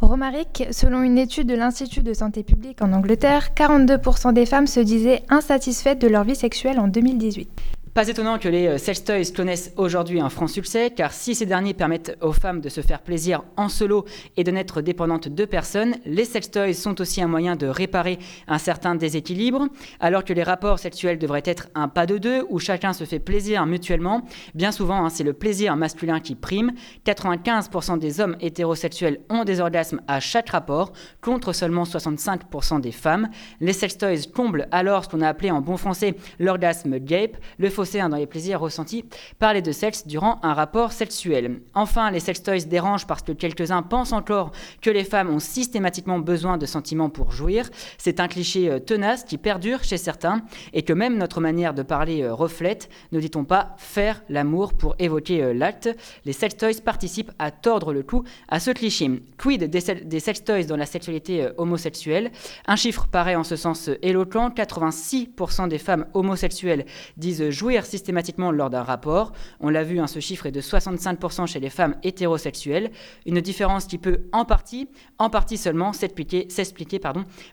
Romaric, 0.00 0.64
selon 0.70 1.02
une 1.02 1.18
étude 1.18 1.46
de 1.46 1.54
l'Institut 1.54 2.02
de 2.02 2.14
santé 2.14 2.42
publique 2.42 2.80
en 2.80 2.92
Angleterre, 2.92 3.50
42% 3.54 4.32
des 4.32 4.46
femmes 4.46 4.66
se 4.66 4.80
disaient 4.80 5.22
insatisfaites 5.28 6.00
de 6.00 6.08
leur 6.08 6.24
vie 6.24 6.36
sexuelle 6.36 6.80
en 6.80 6.88
2018. 6.88 7.50
Pas 7.92 8.06
étonnant 8.06 8.38
que 8.38 8.48
les 8.48 8.68
euh, 8.68 8.78
sex 8.78 9.02
toys 9.02 9.32
connaissent 9.34 9.72
aujourd'hui 9.76 10.20
un 10.20 10.28
franc 10.28 10.46
succès, 10.46 10.92
car 10.94 11.12
si 11.12 11.34
ces 11.34 11.44
derniers 11.44 11.74
permettent 11.74 12.16
aux 12.20 12.32
femmes 12.32 12.60
de 12.60 12.68
se 12.68 12.82
faire 12.82 13.00
plaisir 13.00 13.42
en 13.56 13.68
solo 13.68 14.04
et 14.36 14.44
de 14.44 14.52
n'être 14.52 14.80
dépendantes 14.80 15.26
de 15.26 15.44
personne, 15.44 15.96
les 16.04 16.24
sex 16.24 16.52
toys 16.52 16.72
sont 16.72 17.00
aussi 17.00 17.20
un 17.20 17.26
moyen 17.26 17.56
de 17.56 17.66
réparer 17.66 18.20
un 18.46 18.58
certain 18.58 18.94
déséquilibre. 18.94 19.66
Alors 19.98 20.24
que 20.24 20.32
les 20.32 20.44
rapports 20.44 20.78
sexuels 20.78 21.18
devraient 21.18 21.42
être 21.44 21.66
un 21.74 21.88
pas 21.88 22.06
de 22.06 22.18
deux, 22.18 22.44
où 22.48 22.60
chacun 22.60 22.92
se 22.92 23.02
fait 23.02 23.18
plaisir 23.18 23.66
mutuellement, 23.66 24.22
bien 24.54 24.70
souvent 24.70 25.04
hein, 25.04 25.10
c'est 25.10 25.24
le 25.24 25.32
plaisir 25.32 25.74
masculin 25.74 26.20
qui 26.20 26.36
prime. 26.36 26.70
95% 27.04 27.98
des 27.98 28.20
hommes 28.20 28.36
hétérosexuels 28.40 29.18
ont 29.30 29.42
des 29.42 29.60
orgasmes 29.60 30.00
à 30.06 30.20
chaque 30.20 30.50
rapport, 30.50 30.92
contre 31.20 31.52
seulement 31.52 31.82
65% 31.82 32.80
des 32.80 32.92
femmes. 32.92 33.30
Les 33.60 33.72
sex 33.72 33.98
toys 33.98 34.30
comblent 34.32 34.68
alors 34.70 35.04
ce 35.04 35.08
qu'on 35.08 35.22
a 35.22 35.28
appelé 35.28 35.50
en 35.50 35.60
bon 35.60 35.76
français 35.76 36.14
l'orgasme 36.38 37.00
gape, 37.00 37.36
le 37.58 37.68
dans 37.80 38.16
les 38.16 38.26
plaisirs 38.26 38.60
ressentis 38.60 39.04
par 39.38 39.54
les 39.54 39.62
deux 39.62 39.72
sexes 39.72 40.06
durant 40.06 40.38
un 40.42 40.52
rapport 40.52 40.92
sexuel. 40.92 41.60
Enfin, 41.74 42.10
les 42.10 42.20
sex 42.20 42.42
toys 42.42 42.66
dérangent 42.66 43.06
parce 43.06 43.22
que 43.22 43.32
quelques-uns 43.32 43.82
pensent 43.82 44.12
encore 44.12 44.52
que 44.82 44.90
les 44.90 45.04
femmes 45.04 45.30
ont 45.30 45.38
systématiquement 45.38 46.18
besoin 46.18 46.58
de 46.58 46.66
sentiments 46.66 47.08
pour 47.08 47.32
jouir. 47.32 47.70
C'est 47.96 48.20
un 48.20 48.28
cliché 48.28 48.70
euh, 48.70 48.78
tenace 48.80 49.24
qui 49.24 49.38
perdure 49.38 49.82
chez 49.82 49.96
certains 49.96 50.42
et 50.74 50.82
que 50.82 50.92
même 50.92 51.16
notre 51.16 51.40
manière 51.40 51.72
de 51.72 51.82
parler 51.82 52.22
euh, 52.22 52.34
reflète. 52.34 52.90
Ne 53.12 53.20
dit-on 53.20 53.44
pas 53.44 53.74
faire 53.78 54.22
l'amour 54.28 54.74
pour 54.74 54.94
évoquer 54.98 55.42
euh, 55.42 55.54
l'acte? 55.54 55.88
Les 56.26 56.34
sex 56.34 56.56
toys 56.56 56.82
participent 56.84 57.32
à 57.38 57.50
tordre 57.50 57.94
le 57.94 58.02
cou 58.02 58.24
à 58.48 58.60
ce 58.60 58.70
cliché. 58.72 59.10
Quid 59.38 59.64
des, 59.64 60.20
sex 60.20 60.44
toys 60.44 60.64
dans 60.64 60.76
la 60.76 60.86
sexualité 60.86 61.48
homosexuelle? 61.56 62.30
Un 62.66 62.76
chiffre 62.76 63.06
paraît 63.06 63.36
en 63.36 63.44
ce 63.44 63.56
sens 63.56 63.88
éloquent 64.02 64.50
86% 64.50 65.68
des 65.68 65.78
femmes 65.78 66.06
homosexuelles 66.12 66.84
disent 67.16 67.48
systématiquement 67.80 68.50
lors 68.50 68.70
d'un 68.70 68.82
rapport. 68.82 69.32
On 69.60 69.68
l'a 69.68 69.84
vu, 69.84 70.00
hein, 70.00 70.06
ce 70.06 70.20
chiffre 70.20 70.46
est 70.46 70.52
de 70.52 70.60
65% 70.60 71.46
chez 71.46 71.60
les 71.60 71.70
femmes 71.70 71.96
hétérosexuelles, 72.02 72.90
une 73.26 73.40
différence 73.40 73.86
qui 73.86 73.98
peut 73.98 74.22
en 74.32 74.44
partie, 74.44 74.88
en 75.18 75.30
partie 75.30 75.56
seulement, 75.56 75.92
s'expliquer 75.92 77.00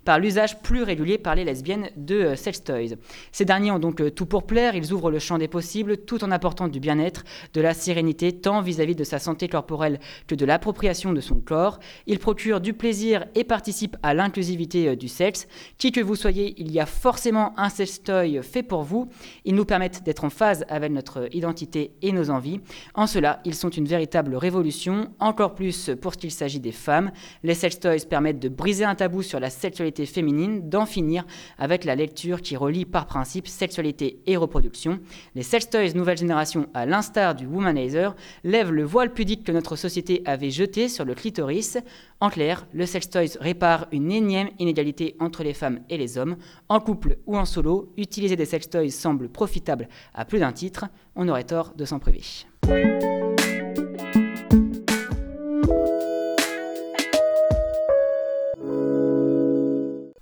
par 0.06 0.20
l'usage 0.20 0.62
plus 0.62 0.84
régulier 0.84 1.18
par 1.18 1.36
les 1.36 1.44
lesbiennes 1.44 1.90
de 1.96 2.16
euh, 2.16 2.36
sex 2.36 2.64
toys. 2.64 2.96
Ces 3.32 3.46
derniers 3.46 3.72
ont 3.72 3.80
donc 3.80 4.02
euh, 4.02 4.10
tout 4.10 4.26
pour 4.26 4.46
plaire, 4.46 4.76
ils 4.76 4.92
ouvrent 4.94 5.12
le 5.12 5.20
champ 5.20 5.38
des 5.38 5.48
possibles 5.48 5.98
tout 5.98 6.24
en 6.24 6.32
apportant 6.32 6.68
du 6.68 6.80
bien-être, 6.80 7.24
de 7.54 7.62
la 7.62 7.74
sérénité, 7.74 8.32
tant 8.34 8.62
vis-à-vis 8.62 8.94
-vis 8.94 8.98
de 8.98 9.04
sa 9.04 9.20
santé 9.20 9.48
corporelle 9.48 10.00
que 10.28 10.36
de 10.36 10.46
l'appropriation 10.46 11.14
de 11.14 11.22
son 11.22 11.40
corps. 11.40 11.80
Ils 12.08 12.20
procurent 12.20 12.62
du 12.62 12.74
plaisir 12.74 13.26
et 13.36 13.44
participent 13.44 13.98
à 14.04 14.14
l'inclusivité 14.14 14.90
euh, 14.90 14.96
du 14.96 15.08
sexe. 15.08 15.48
Qui 15.78 15.92
que 15.92 16.02
vous 16.02 16.16
soyez, 16.16 16.56
il 16.58 16.72
y 16.72 16.80
a 16.80 16.86
forcément 16.86 17.54
un 17.58 17.70
sex 17.70 18.02
toy 18.04 18.42
fait 18.42 18.64
pour 18.64 18.84
vous. 18.84 19.10
Ils 19.46 19.56
nous 19.56 19.66
permettent 19.66 20.04
d'être 20.08 20.24
en 20.24 20.30
phase 20.30 20.64
avec 20.70 20.94
notre 20.94 21.28
identité 21.36 21.92
et 22.02 22.14
nos 22.14 22.30
envies. 22.30 22.62
En 22.94 23.08
cela, 23.08 23.42
ils 23.44 23.54
sont 23.54 23.70
une 23.70 23.86
véritable 23.86 24.38
révolution, 24.38 25.12
encore 25.20 25.54
plus 25.54 25.92
pour 26.02 26.14
ce 26.14 26.18
qu'il 26.18 26.32
s'agit 26.32 26.62
des 26.62 26.72
femmes. 26.72 27.12
Les 27.44 27.54
sex 27.54 27.78
toys 27.78 28.08
permettent 28.10 28.40
de 28.40 28.48
briser 28.48 28.86
un 28.86 28.96
tabou 28.96 29.22
sur 29.22 29.42
la 29.42 29.50
sexualité 29.50 30.06
féminine, 30.06 30.70
d'en 30.70 30.86
finir 30.86 31.26
avec 31.58 31.84
la 31.84 31.96
lecture 31.96 32.42
qui 32.42 32.56
relie 32.56 32.86
par 32.86 33.06
principe 33.06 33.50
sexualité 33.50 34.22
et 34.26 34.38
reproduction. 34.38 35.00
Les 35.36 35.44
sex 35.44 35.70
toys 35.70 35.94
nouvelle 35.94 36.18
génération, 36.18 36.70
à 36.74 36.86
l'instar 36.86 37.36
du 37.36 37.46
womanizer, 37.46 38.16
lèvent 38.46 38.72
le 38.72 38.86
voile 38.86 39.14
pudique 39.14 39.44
que 39.44 39.52
notre 39.52 39.76
société 39.76 40.22
avait 40.24 40.52
jeté 40.52 40.88
sur 40.88 41.04
le 41.04 41.16
clitoris. 41.16 41.78
En 42.22 42.30
clair, 42.30 42.66
le 42.72 42.86
sex 42.86 43.10
toys 43.10 43.38
répare 43.42 43.88
une 43.92 44.12
énième 44.12 44.50
inégalité 44.58 45.18
entre 45.20 45.44
les 45.44 45.54
femmes 45.54 45.82
et 45.90 45.98
les 45.98 46.18
hommes. 46.18 46.38
En 46.70 46.80
couple 46.80 47.18
ou 47.28 47.38
en 47.38 47.46
solo, 47.46 47.92
utiliser 47.98 48.38
des 48.38 48.46
sex 48.46 48.70
toys 48.70 48.90
semble 48.90 49.28
profitable 49.28 49.90
à 50.14 50.26
plus 50.26 50.40
d'un 50.40 50.52
titre, 50.52 50.86
on 51.16 51.28
aurait 51.28 51.44
tort 51.44 51.74
de 51.76 51.86
s'en 51.86 52.00
priver. 52.00 52.24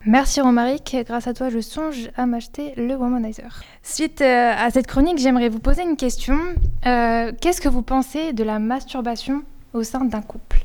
Merci 0.07 0.39
Romaric, 0.39 0.95
grâce 1.07 1.27
à 1.27 1.33
toi 1.33 1.49
je 1.49 1.59
songe 1.59 2.09
à 2.15 2.27
m'acheter 2.27 2.73
le 2.77 2.95
Womanizer. 2.95 3.63
Suite 3.81 4.21
euh, 4.21 4.53
à 4.55 4.69
cette 4.69 4.85
chronique, 4.85 5.17
j'aimerais 5.17 5.49
vous 5.49 5.59
poser 5.59 5.81
une 5.81 5.97
question. 5.97 6.37
Euh, 6.85 7.31
qu'est-ce 7.41 7.59
que 7.59 7.69
vous 7.69 7.81
pensez 7.81 8.31
de 8.31 8.43
la 8.43 8.59
masturbation 8.59 9.41
au 9.73 9.81
sein 9.81 10.05
d'un 10.05 10.21
couple? 10.21 10.63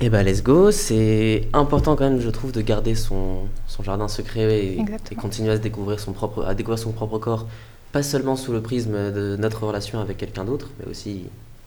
Eh 0.00 0.08
bah 0.08 0.22
let's 0.22 0.42
go, 0.42 0.70
c'est 0.70 1.48
important 1.52 1.96
quand 1.96 2.04
même 2.04 2.20
je 2.20 2.30
trouve 2.30 2.52
de 2.52 2.60
garder 2.60 2.94
son, 2.94 3.48
son 3.66 3.82
jardin 3.82 4.08
secret 4.08 4.64
et, 4.64 4.78
et, 5.10 5.14
continuer 5.14 5.50
à, 5.50 5.56
se 5.56 5.62
découvrir 5.62 5.98
son 5.98 6.12
propre, 6.12 6.44
à 6.44 6.54
découvrir 6.54 6.78
son 6.78 6.92
propre 6.92 7.18
corps 7.18 7.46
pas 7.96 8.02
seulement 8.02 8.36
sous 8.36 8.52
le 8.52 8.60
prisme 8.60 9.10
de 9.10 9.36
notre 9.38 9.64
relation 9.64 10.00
avec 10.00 10.18
quelqu'un 10.18 10.44
d'autre, 10.44 10.68
mais 10.78 10.84
aussi, 10.84 11.22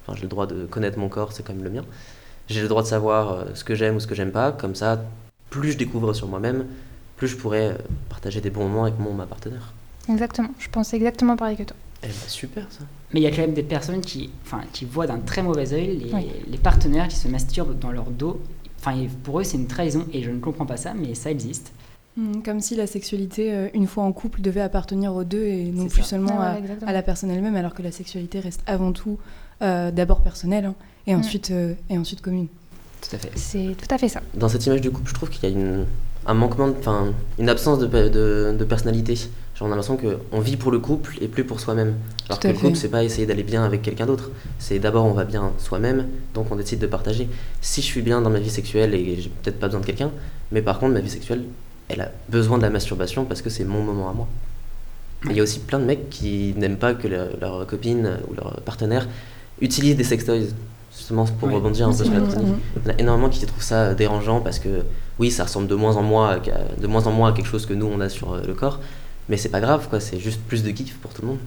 enfin, 0.06 0.16
j'ai 0.16 0.22
le 0.22 0.28
droit 0.28 0.46
de 0.46 0.68
connaître 0.68 1.00
mon 1.00 1.10
corps, 1.10 1.34
c'est 1.34 1.42
quand 1.42 1.56
même 1.56 1.64
le 1.64 1.72
mien. 1.72 1.84
J'ai 2.48 2.62
le 2.62 2.68
droit 2.68 2.84
de 2.84 2.88
savoir 2.88 3.34
euh, 3.34 3.46
ce 3.56 3.64
que 3.64 3.74
j'aime 3.74 3.96
ou 3.96 4.00
ce 4.00 4.06
que 4.06 4.14
j'aime 4.14 4.32
pas, 4.32 4.52
comme 4.52 4.76
ça, 4.76 5.02
plus 5.50 5.72
je 5.72 5.80
découvre 5.80 6.14
sur 6.14 6.28
moi-même, 6.28 6.68
plus 7.18 7.30
je 7.30 7.36
pourrais 7.36 7.70
euh, 7.70 7.78
partager 8.10 8.42
des 8.42 8.52
bons 8.52 8.68
moments 8.68 8.84
avec 8.84 9.00
mon 9.00 9.12
ma 9.12 9.26
partenaire. 9.26 9.74
Exactement, 10.08 10.52
je 10.60 10.70
pense 10.70 10.94
exactement 10.94 11.36
pareil 11.36 11.58
que 11.58 11.64
toi. 11.64 11.76
Eh 12.04 12.08
ben, 12.08 12.14
super 12.28 12.68
ça. 12.70 12.84
Mais 13.12 13.22
il 13.22 13.24
y 13.24 13.28
a 13.28 13.32
quand 13.32 13.42
même 13.42 13.56
des 13.56 13.64
personnes 13.64 14.02
qui, 14.02 14.30
enfin, 14.46 14.62
qui 14.72 14.86
voient 14.86 15.08
d'un 15.08 15.18
très 15.18 15.42
mauvais 15.42 15.74
œil 15.74 15.98
les, 15.98 16.12
les, 16.48 16.58
partenaires 16.60 17.08
qui 17.08 17.16
se 17.16 17.28
masturbent 17.28 17.80
dans 17.80 17.92
leur 17.92 18.12
dos. 18.12 18.40
Enfin, 18.80 18.96
pour 19.24 19.40
eux, 19.40 19.44
c'est 19.44 19.58
une 19.58 19.66
trahison 19.66 20.06
et 20.14 20.22
je 20.22 20.30
ne 20.30 20.40
comprends 20.40 20.68
pas 20.68 20.78
ça, 20.78 20.94
mais 20.94 21.16
ça 21.16 21.32
existe. 21.32 21.72
Mm, 22.18 22.42
comme 22.44 22.60
si 22.60 22.76
la 22.76 22.88
sexualité, 22.88 23.54
euh, 23.54 23.68
une 23.74 23.88
fois 23.88 24.04
en 24.04 24.12
couple, 24.12 24.42
devait 24.42 24.62
appartenir 24.62 25.14
aux 25.16 25.24
deux 25.24 25.44
et 25.44 25.66
non 25.66 25.88
plus 25.88 26.04
seulement 26.04 26.40
ah 26.40 26.58
à, 26.86 26.94
la 26.94 27.02
personne 27.02 27.30
elle-même, 27.30 27.56
alors 27.56 27.74
que 27.74 27.82
la 27.82 27.92
sexualité 27.92 28.40
reste 28.40 28.62
avant 28.66 28.92
tout 28.92 29.20
euh, 29.62 29.92
d'abord 29.92 30.22
personnelle 30.22 30.66
hein, 30.66 30.76
et, 31.08 31.16
mm. 31.16 31.20
ensuite, 31.20 31.52
euh, 31.52 31.74
et 31.90 31.98
ensuite 31.98 32.22
commune. 32.22 32.48
Tout 33.02 33.16
à 33.16 33.20
fait. 33.20 33.32
C'est 33.36 33.76
tout 33.78 33.94
à 33.94 33.98
fait 33.98 34.10
ça. 34.10 34.22
Dans 34.34 34.50
cette 34.50 34.66
image 34.66 34.82
du 34.82 34.92
couple, 34.92 35.10
je 35.10 35.14
trouve 35.14 35.30
qu'il 35.30 35.50
y 35.50 35.54
a 35.54 35.56
une, 35.56 35.86
un 36.26 36.34
manquement, 36.34 36.70
enfin 36.78 37.14
une 37.38 37.48
absence 37.48 37.80
de, 37.80 37.88
de, 37.88 38.56
de 38.58 38.66
personnalité. 38.66 39.16
Genre, 39.16 39.30
on 39.62 39.66
a 39.68 39.70
l'impression 39.76 39.98
qu'on 39.98 40.40
vit 40.40 40.58
pour 40.58 40.72
le 40.72 40.80
couple 40.80 41.18
et 41.22 41.28
plus 41.28 41.46
pour 41.46 41.60
soi-même. 41.60 41.96
Alors 42.28 42.40
que 42.40 42.48
le 42.50 42.54
couple, 42.56 42.76
c'est 42.76 42.90
pas 42.90 43.04
essayer 43.04 43.26
d'aller 43.26 43.44
bien 43.44 43.64
avec 43.64 43.82
quelqu'un 43.82 44.06
d'autre. 44.06 44.32
C'est 44.58 44.80
d'abord 44.80 45.06
on 45.06 45.14
va 45.14 45.24
bien 45.24 45.54
soi-même, 45.58 46.08
donc 46.34 46.52
on 46.52 46.56
décide 46.56 46.80
de 46.80 46.88
partager. 46.88 47.30
Si 47.62 47.82
je 47.82 47.86
suis 47.86 48.02
bien 48.02 48.22
dans 48.22 48.30
ma 48.30 48.40
vie 48.40 48.50
sexuelle 48.50 48.94
et 48.94 49.22
j'ai 49.22 49.30
peut-être 49.30 49.60
pas 49.60 49.68
besoin 49.68 49.82
de 49.82 49.86
quelqu'un, 49.86 50.12
mais 50.52 50.62
par 50.62 50.80
contre 50.80 50.94
ma 50.94 51.02
vie 51.02 51.10
sexuelle, 51.10 51.44
elle 51.90 52.02
a 52.02 52.12
besoin 52.30 52.58
de 52.58 52.64
la 52.64 52.70
masturbation 52.70 53.26
parce 53.26 53.42
que 53.42 53.50
c'est 53.50 53.66
mon 53.66 53.82
moment 53.82 54.10
à 54.10 54.14
moi. 54.14 54.28
Il 55.26 55.36
y 55.36 55.40
a 55.40 55.44
aussi 55.44 55.60
plein 55.60 55.80
de 55.80 55.84
mecs 55.84 56.10
qui 56.10 56.54
n'aiment 56.56 56.78
pas 56.78 56.94
que 56.94 57.08
leur, 57.08 57.68
copine 57.68 58.18
ou 58.30 58.36
leur 58.36 58.62
partenaire 58.62 59.08
utilise 59.60 59.98
des 59.98 60.06
sextoys, 60.06 60.48
justement 60.96 61.26
pour 61.26 61.52
rebondir 61.52 61.88
un 61.90 61.92
peu 61.92 62.06
sur 62.06 62.14
la. 62.14 62.20
Il 62.20 62.24
y 62.24 62.88
en 62.88 62.90
a 62.90 63.00
énormément 63.00 63.28
qui 63.28 63.46
trouvent 63.46 63.62
ça 63.62 63.94
dérangeant 63.94 64.40
parce 64.40 64.60
que 64.60 64.84
oui, 65.18 65.30
ça 65.30 65.44
ressemble 65.44 65.68
de 65.68 65.76
moins 65.76 65.98
en 65.98 66.04
moins 66.04 66.30
à, 66.30 66.40
de 66.40 66.88
moins 66.88 67.06
en 67.08 67.12
moins 67.12 67.30
à 67.30 67.34
quelque 67.34 67.48
chose 67.48 67.66
que 67.66 67.74
nous 67.74 67.88
on 67.88 68.00
a 68.00 68.08
sur 68.08 68.34
euh, 68.34 68.42
le 68.48 68.54
corps, 68.54 68.80
mais 69.28 69.36
c'est 69.36 69.50
pas 69.50 69.60
grave, 69.60 69.90
quoi. 69.90 70.00
C'est 70.00 70.20
juste 70.20 70.40
plus 70.48 70.64
de 70.64 70.72
kiff 70.72 70.98
pour 71.00 71.12
tout 71.12 71.22
le 71.24 71.30
monde. 71.30 71.40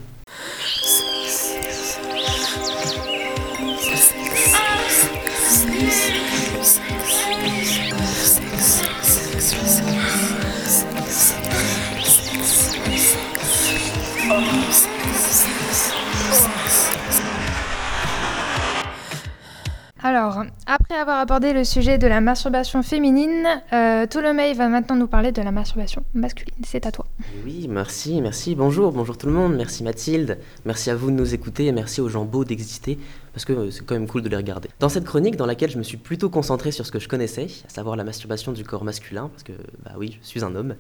Alors, 20.15 20.45
après 20.67 20.97
avoir 20.97 21.21
abordé 21.21 21.55
le 21.55 21.65
sujet 21.65 21.97
de 21.97 22.07
la 22.07 22.21
masturbation 22.21 22.83
féminine, 22.83 23.47
euh, 23.73 24.07
Tolomei 24.07 24.53
va 24.53 24.69
maintenant 24.69 24.95
nous 24.95 25.07
parler 25.07 25.33
de 25.33 25.41
la 25.41 25.53
masturbation 25.53 26.05
masculine. 26.13 26.55
C'est 26.67 26.85
à 26.85 26.93
toi. 26.93 27.07
Oui, 27.47 27.67
merci, 27.67 28.21
merci. 28.21 28.55
Bonjour, 28.55 28.93
bonjour 28.93 29.17
tout 29.17 29.27
le 29.27 29.33
monde. 29.33 29.57
Merci 29.57 29.83
Mathilde. 29.83 30.37
Merci 30.67 30.91
à 30.91 30.97
vous 30.97 31.11
de 31.11 31.17
nous 31.17 31.33
écouter 31.33 31.65
et 31.65 31.73
merci 31.73 32.03
aux 32.03 32.11
gens 32.11 32.27
beaux 32.27 32.45
d'exister 32.45 32.99
parce 33.33 33.47
que 33.47 33.71
c'est 33.71 33.87
quand 33.87 33.95
même 33.95 34.07
cool 34.07 34.21
de 34.21 34.29
les 34.29 34.37
regarder. 34.37 34.69
Dans 34.81 34.91
cette 34.91 35.05
chronique, 35.05 35.37
dans 35.37 35.47
laquelle 35.47 35.71
je 35.71 35.79
me 35.79 35.83
suis 35.83 35.97
plutôt 35.97 36.29
concentré 36.29 36.73
sur 36.73 36.85
ce 36.85 36.93
que 36.93 36.99
je 36.99 37.09
connaissais, 37.09 37.47
à 37.67 37.71
savoir 37.71 37.97
la 37.97 38.05
masturbation 38.05 38.53
du 38.53 38.65
corps 38.65 38.85
masculin, 38.85 39.31
parce 39.33 39.45
que, 39.45 39.53
bah 39.83 39.93
oui, 39.97 40.19
je 40.21 40.27
suis 40.27 40.45
un 40.45 40.55
homme. 40.55 40.75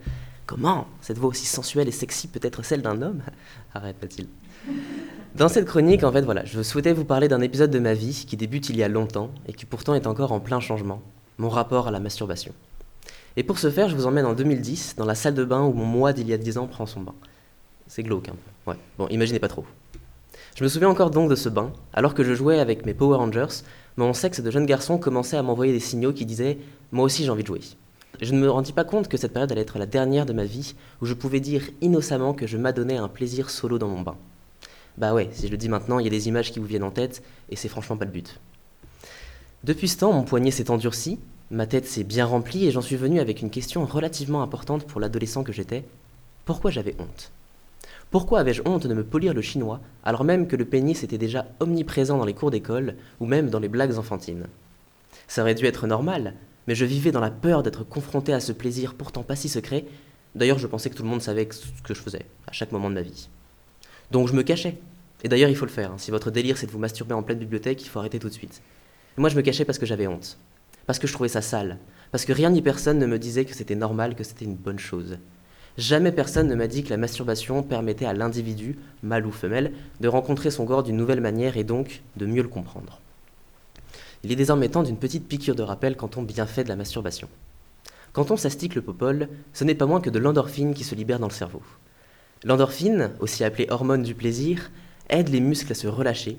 Comment 0.45 0.88
Cette 1.01 1.16
voix 1.16 1.31
aussi 1.31 1.47
sensuelle 1.47 1.88
et 1.88 1.92
sexy 1.92 2.29
peut 2.29 2.40
être 2.42 2.62
celle 2.62 2.83
d'un 2.83 3.01
homme? 3.01 3.23
Arrête 3.73 3.97
Mathilde. 4.03 4.29
Dans 5.35 5.48
cette 5.48 5.64
chronique, 5.64 6.05
en 6.05 6.12
fait, 6.12 6.22
voilà, 6.22 6.44
je 6.44 6.62
souhaitais 6.62 6.92
vous 6.92 7.05
parler 7.05 7.27
d'un 7.27 7.40
épisode 7.40 7.70
de 7.70 7.79
ma 7.79 7.94
vie 7.94 8.25
qui 8.27 8.37
débute 8.37 8.68
il 8.68 8.77
y 8.77 8.83
a 8.83 8.88
longtemps 8.88 9.31
et 9.46 9.55
qui 9.55 9.64
pourtant 9.64 9.94
est 9.94 10.07
encore 10.07 10.33
en 10.33 10.40
plein 10.40 10.61
changement, 10.61 11.01
mon 11.38 11.48
rapport 11.48 11.88
à 11.88 11.90
la 11.90 12.01
masturbation. 12.01 12.53
Et 13.37 13.42
pour 13.42 13.59
ce 13.59 13.70
faire, 13.70 13.88
je 13.88 13.96
vous 13.96 14.07
emmène 14.07 14.27
en 14.27 14.35
2010 14.35 14.96
dans 14.98 15.07
la 15.07 15.14
salle 15.14 15.35
de 15.35 15.44
bain 15.44 15.62
où 15.62 15.72
mon 15.72 15.87
moi 15.87 16.12
d'il 16.12 16.29
y 16.29 16.35
a 16.35 16.38
10 16.38 16.59
ans 16.59 16.66
prend 16.66 16.85
son 16.85 17.01
bain. 17.01 17.14
C'est 17.87 18.03
glauque 18.03 18.29
un 18.29 18.33
peu. 18.33 18.70
Ouais, 18.70 18.77
bon, 18.98 19.09
imaginez 19.09 19.38
pas 19.38 19.48
trop. 19.48 19.64
Je 20.55 20.64
me 20.64 20.68
souviens 20.68 20.90
encore 20.90 21.11
donc 21.11 21.31
de 21.31 21.35
ce 21.35 21.48
bain, 21.48 21.72
alors 21.94 22.12
que 22.12 22.25
je 22.25 22.35
jouais 22.35 22.59
avec 22.59 22.85
mes 22.85 22.92
Power 22.92 23.16
Rangers, 23.16 23.62
mon 23.96 24.12
sexe 24.12 24.40
de 24.40 24.51
jeune 24.51 24.66
garçon 24.66 24.98
commençait 24.98 25.38
à 25.38 25.42
m'envoyer 25.42 25.72
des 25.72 25.81
signaux 25.81 26.12
qui 26.12 26.27
disaient 26.27 26.59
Moi 26.90 27.07
aussi 27.07 27.25
j'ai 27.25 27.31
envie 27.31 27.42
de 27.42 27.46
jouer. 27.46 27.61
Je 28.20 28.35
ne 28.35 28.38
me 28.38 28.51
rendis 28.51 28.75
pas 28.75 28.85
compte 28.85 29.09
que 29.09 29.16
cette 29.16 29.33
période 29.33 29.51
allait 29.51 29.62
être 29.62 29.79
la 29.79 29.87
dernière 29.87 30.27
de 30.27 30.35
ma 30.35 30.44
vie 30.44 30.75
où 31.01 31.07
je 31.07 31.14
pouvais 31.14 31.40
dire 31.40 31.70
innocemment 31.81 32.35
que 32.35 32.46
je 32.46 32.59
m'adonnais 32.59 32.98
à 32.98 33.03
un 33.03 33.09
plaisir 33.09 33.48
solo 33.48 33.79
dans 33.79 33.88
mon 33.88 34.03
bain. 34.03 34.16
Bah 34.98 35.14
ouais, 35.14 35.31
si 35.33 35.46
je 35.46 35.50
le 35.50 35.57
dis 35.57 35.68
maintenant, 35.68 35.98
il 35.98 36.05
y 36.05 36.09
a 36.09 36.11
des 36.11 36.28
images 36.28 36.52
qui 36.52 36.59
vous 36.59 36.66
viennent 36.66 36.83
en 36.83 36.90
tête, 36.90 37.22
et 37.50 37.57
c'est 37.57 37.68
franchement 37.68 37.96
pas 37.96 38.05
le 38.05 38.11
but. 38.11 38.40
Depuis 39.64 39.88
ce 39.88 39.98
temps, 39.98 40.12
mon 40.12 40.22
poignet 40.22 40.50
s'est 40.50 40.70
endurci, 40.70 41.18
ma 41.50 41.66
tête 41.66 41.87
s'est 41.87 42.05
bien 42.05 42.26
remplie, 42.26 42.66
et 42.66 42.70
j'en 42.70 42.83
suis 42.83 42.96
venu 42.96 43.20
avec 43.20 43.40
une 43.40 43.50
question 43.50 43.85
relativement 43.87 44.42
importante 44.42 44.87
pour 44.87 45.00
l'adolescent 45.00 45.44
que 45.44 45.52
j'étais. 45.52 45.85
Pourquoi 46.44 46.70
j'avais 46.70 46.94
honte? 46.98 47.31
Pourquoi 48.11 48.40
avais-je 48.40 48.62
honte 48.66 48.87
de 48.87 48.92
me 48.92 49.05
polir 49.05 49.33
le 49.33 49.40
chinois, 49.40 49.81
alors 50.05 50.24
même 50.24 50.46
que 50.46 50.57
le 50.57 50.66
pénis 50.66 51.02
était 51.02 51.16
déjà 51.16 51.46
omniprésent 51.61 52.18
dans 52.18 52.26
les 52.26 52.35
cours 52.35 52.50
d'école, 52.50 52.96
ou 53.20 53.26
même 53.26 53.48
dans 53.48 53.61
les 53.61 53.68
blagues 53.68 53.96
enfantines? 53.96 54.46
Ça 55.28 55.40
aurait 55.40 55.55
dû 55.55 55.64
être 55.64 55.87
normal, 55.87 56.35
mais 56.66 56.74
je 56.74 56.85
vivais 56.85 57.12
dans 57.12 57.20
la 57.20 57.31
peur 57.31 57.62
d'être 57.62 57.85
confronté 57.85 58.35
à 58.35 58.40
ce 58.40 58.52
plaisir 58.52 58.94
pourtant 58.94 59.22
pas 59.22 59.37
si 59.37 59.48
secret. 59.48 59.87
D'ailleurs, 60.35 60.59
je 60.59 60.66
pensais 60.66 60.90
que 60.90 60.94
tout 60.94 61.02
le 61.02 61.09
monde 61.09 61.22
savait 61.22 61.48
ce 61.50 61.66
que 61.83 61.94
je 61.94 62.00
faisais, 62.00 62.26
à 62.46 62.52
chaque 62.52 62.72
moment 62.72 62.90
de 62.90 62.94
ma 62.96 63.02
vie. 63.02 63.28
Donc 64.12 64.29
je 64.29 64.35
me 64.35 64.42
cachais. 64.42 64.77
Et 65.22 65.29
d'ailleurs, 65.29 65.48
il 65.48 65.57
faut 65.57 65.64
le 65.64 65.70
faire. 65.70 65.92
Hein. 65.92 65.96
Si 65.96 66.11
votre 66.11 66.31
délire 66.31 66.59
c'est 66.59 66.66
de 66.66 66.70
vous 66.70 66.79
masturber 66.79 67.14
en 67.14 67.22
pleine 67.22 67.38
bibliothèque, 67.38 67.83
il 67.83 67.88
faut 67.88 67.98
arrêter 67.98 68.18
tout 68.18 68.29
de 68.29 68.35
suite. 68.35 68.61
moi, 69.16 69.31
je 69.31 69.37
me 69.37 69.40
cachais 69.40 69.64
parce 69.64 69.79
que 69.79 69.87
j'avais 69.87 70.07
honte. 70.07 70.38
Parce 70.87 70.98
que 70.98 71.07
je 71.07 71.14
trouvais 71.14 71.31
ça 71.31 71.40
sale. 71.40 71.79
Parce 72.11 72.27
que 72.27 72.35
rien 72.35 72.51
ni 72.51 72.61
personne 72.61 72.98
ne 72.98 73.07
me 73.07 73.18
disait 73.18 73.46
que 73.46 73.55
c'était 73.55 73.75
normal, 73.75 74.14
que 74.14 74.22
c'était 74.22 74.44
une 74.44 74.57
bonne 74.57 74.79
chose. 74.79 75.16
Jamais 75.79 76.12
personne 76.12 76.46
ne 76.46 76.55
m'a 76.55 76.66
dit 76.66 76.85
que 76.85 76.90
la 76.90 76.98
masturbation 76.98 77.62
permettait 77.62 78.05
à 78.05 78.12
l'individu, 78.12 78.79
mâle 79.03 79.25
ou 79.25 79.33
femelle, 79.33 79.72
de 80.01 80.09
rencontrer 80.09 80.51
son 80.51 80.66
corps 80.66 80.83
d'une 80.83 80.98
nouvelle 80.98 81.22
manière 81.22 81.57
et 81.57 81.64
donc 81.64 82.03
de 82.16 82.27
mieux 82.27 82.42
le 82.42 82.48
comprendre. 82.48 83.01
Il 84.25 84.31
est 84.31 84.37
désormais 84.37 84.68
temps 84.68 84.83
d'une 84.83 84.98
petite 84.98 85.27
piqûre 85.27 85.55
de 85.55 85.62
rappel 85.62 85.96
quant 85.96 86.11
au 86.16 86.20
bienfait 86.22 86.64
de 86.64 86.68
la 86.68 86.77
masturbation. 86.77 87.31
Quand 88.12 88.31
on 88.31 88.37
s'astique 88.37 88.75
le 88.75 88.83
popole, 88.83 89.31
ce 89.55 89.64
n'est 89.64 89.75
pas 89.75 89.87
moins 89.87 90.03
que 90.03 90.11
de 90.11 90.18
l'endorphine 90.18 90.75
qui 90.75 90.85
se 90.85 90.94
libère 90.94 91.18
dans 91.18 91.29
le 91.29 91.33
cerveau. 91.33 91.62
L'endorphine, 92.44 93.12
aussi 93.20 93.44
appelée 93.44 93.68
hormone 93.70 94.02
du 94.02 94.14
plaisir, 94.14 94.72
aide 95.09 95.28
les 95.28 95.40
muscles 95.40 95.70
à 95.70 95.76
se 95.76 95.87
relâcher, 95.87 96.37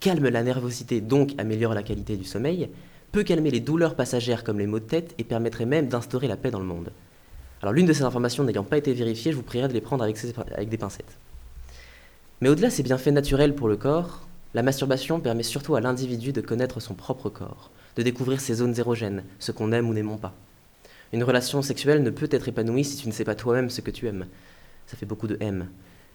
calme 0.00 0.28
la 0.28 0.42
nervosité, 0.42 1.00
donc 1.00 1.32
améliore 1.38 1.72
la 1.72 1.82
qualité 1.82 2.18
du 2.18 2.24
sommeil, 2.24 2.68
peut 3.10 3.22
calmer 3.22 3.50
les 3.50 3.60
douleurs 3.60 3.94
passagères 3.94 4.44
comme 4.44 4.58
les 4.58 4.66
maux 4.66 4.80
de 4.80 4.84
tête 4.84 5.14
et 5.16 5.24
permettrait 5.24 5.64
même 5.64 5.88
d'instaurer 5.88 6.28
la 6.28 6.36
paix 6.36 6.50
dans 6.50 6.58
le 6.58 6.66
monde. 6.66 6.92
Alors 7.62 7.72
l'une 7.72 7.86
de 7.86 7.94
ces 7.94 8.02
informations 8.02 8.44
n'ayant 8.44 8.64
pas 8.64 8.76
été 8.76 8.92
vérifiée, 8.92 9.32
je 9.32 9.36
vous 9.36 9.42
prierai 9.42 9.68
de 9.68 9.72
les 9.72 9.80
prendre 9.80 10.04
avec, 10.04 10.68
des 10.68 10.76
pincettes. 10.76 11.16
Mais 12.42 12.50
au-delà 12.50 12.68
de 12.68 12.72
ces 12.72 12.82
bienfaits 12.82 13.08
naturels 13.08 13.54
pour 13.54 13.68
le 13.68 13.78
corps, 13.78 14.28
la 14.52 14.62
masturbation 14.62 15.20
permet 15.20 15.42
surtout 15.42 15.74
à 15.74 15.80
l'individu 15.80 16.32
de 16.32 16.42
connaître 16.42 16.80
son 16.80 16.92
propre 16.92 17.30
corps, 17.30 17.70
de 17.96 18.02
découvrir 18.02 18.40
ses 18.40 18.56
zones 18.56 18.78
érogènes, 18.78 19.24
ce 19.38 19.52
qu'on 19.52 19.72
aime 19.72 19.88
ou 19.88 19.94
n'aimons 19.94 20.18
pas. 20.18 20.34
Une 21.14 21.24
relation 21.24 21.62
sexuelle 21.62 22.02
ne 22.02 22.10
peut 22.10 22.28
être 22.30 22.48
épanouie 22.48 22.84
si 22.84 22.98
tu 22.98 23.08
ne 23.08 23.12
sais 23.12 23.24
pas 23.24 23.34
toi-même 23.34 23.70
ce 23.70 23.80
que 23.80 23.90
tu 23.90 24.06
aimes, 24.06 24.26
ça 24.86 24.96
fait 24.96 25.06
beaucoup 25.06 25.26
de 25.26 25.36
M. 25.40 25.68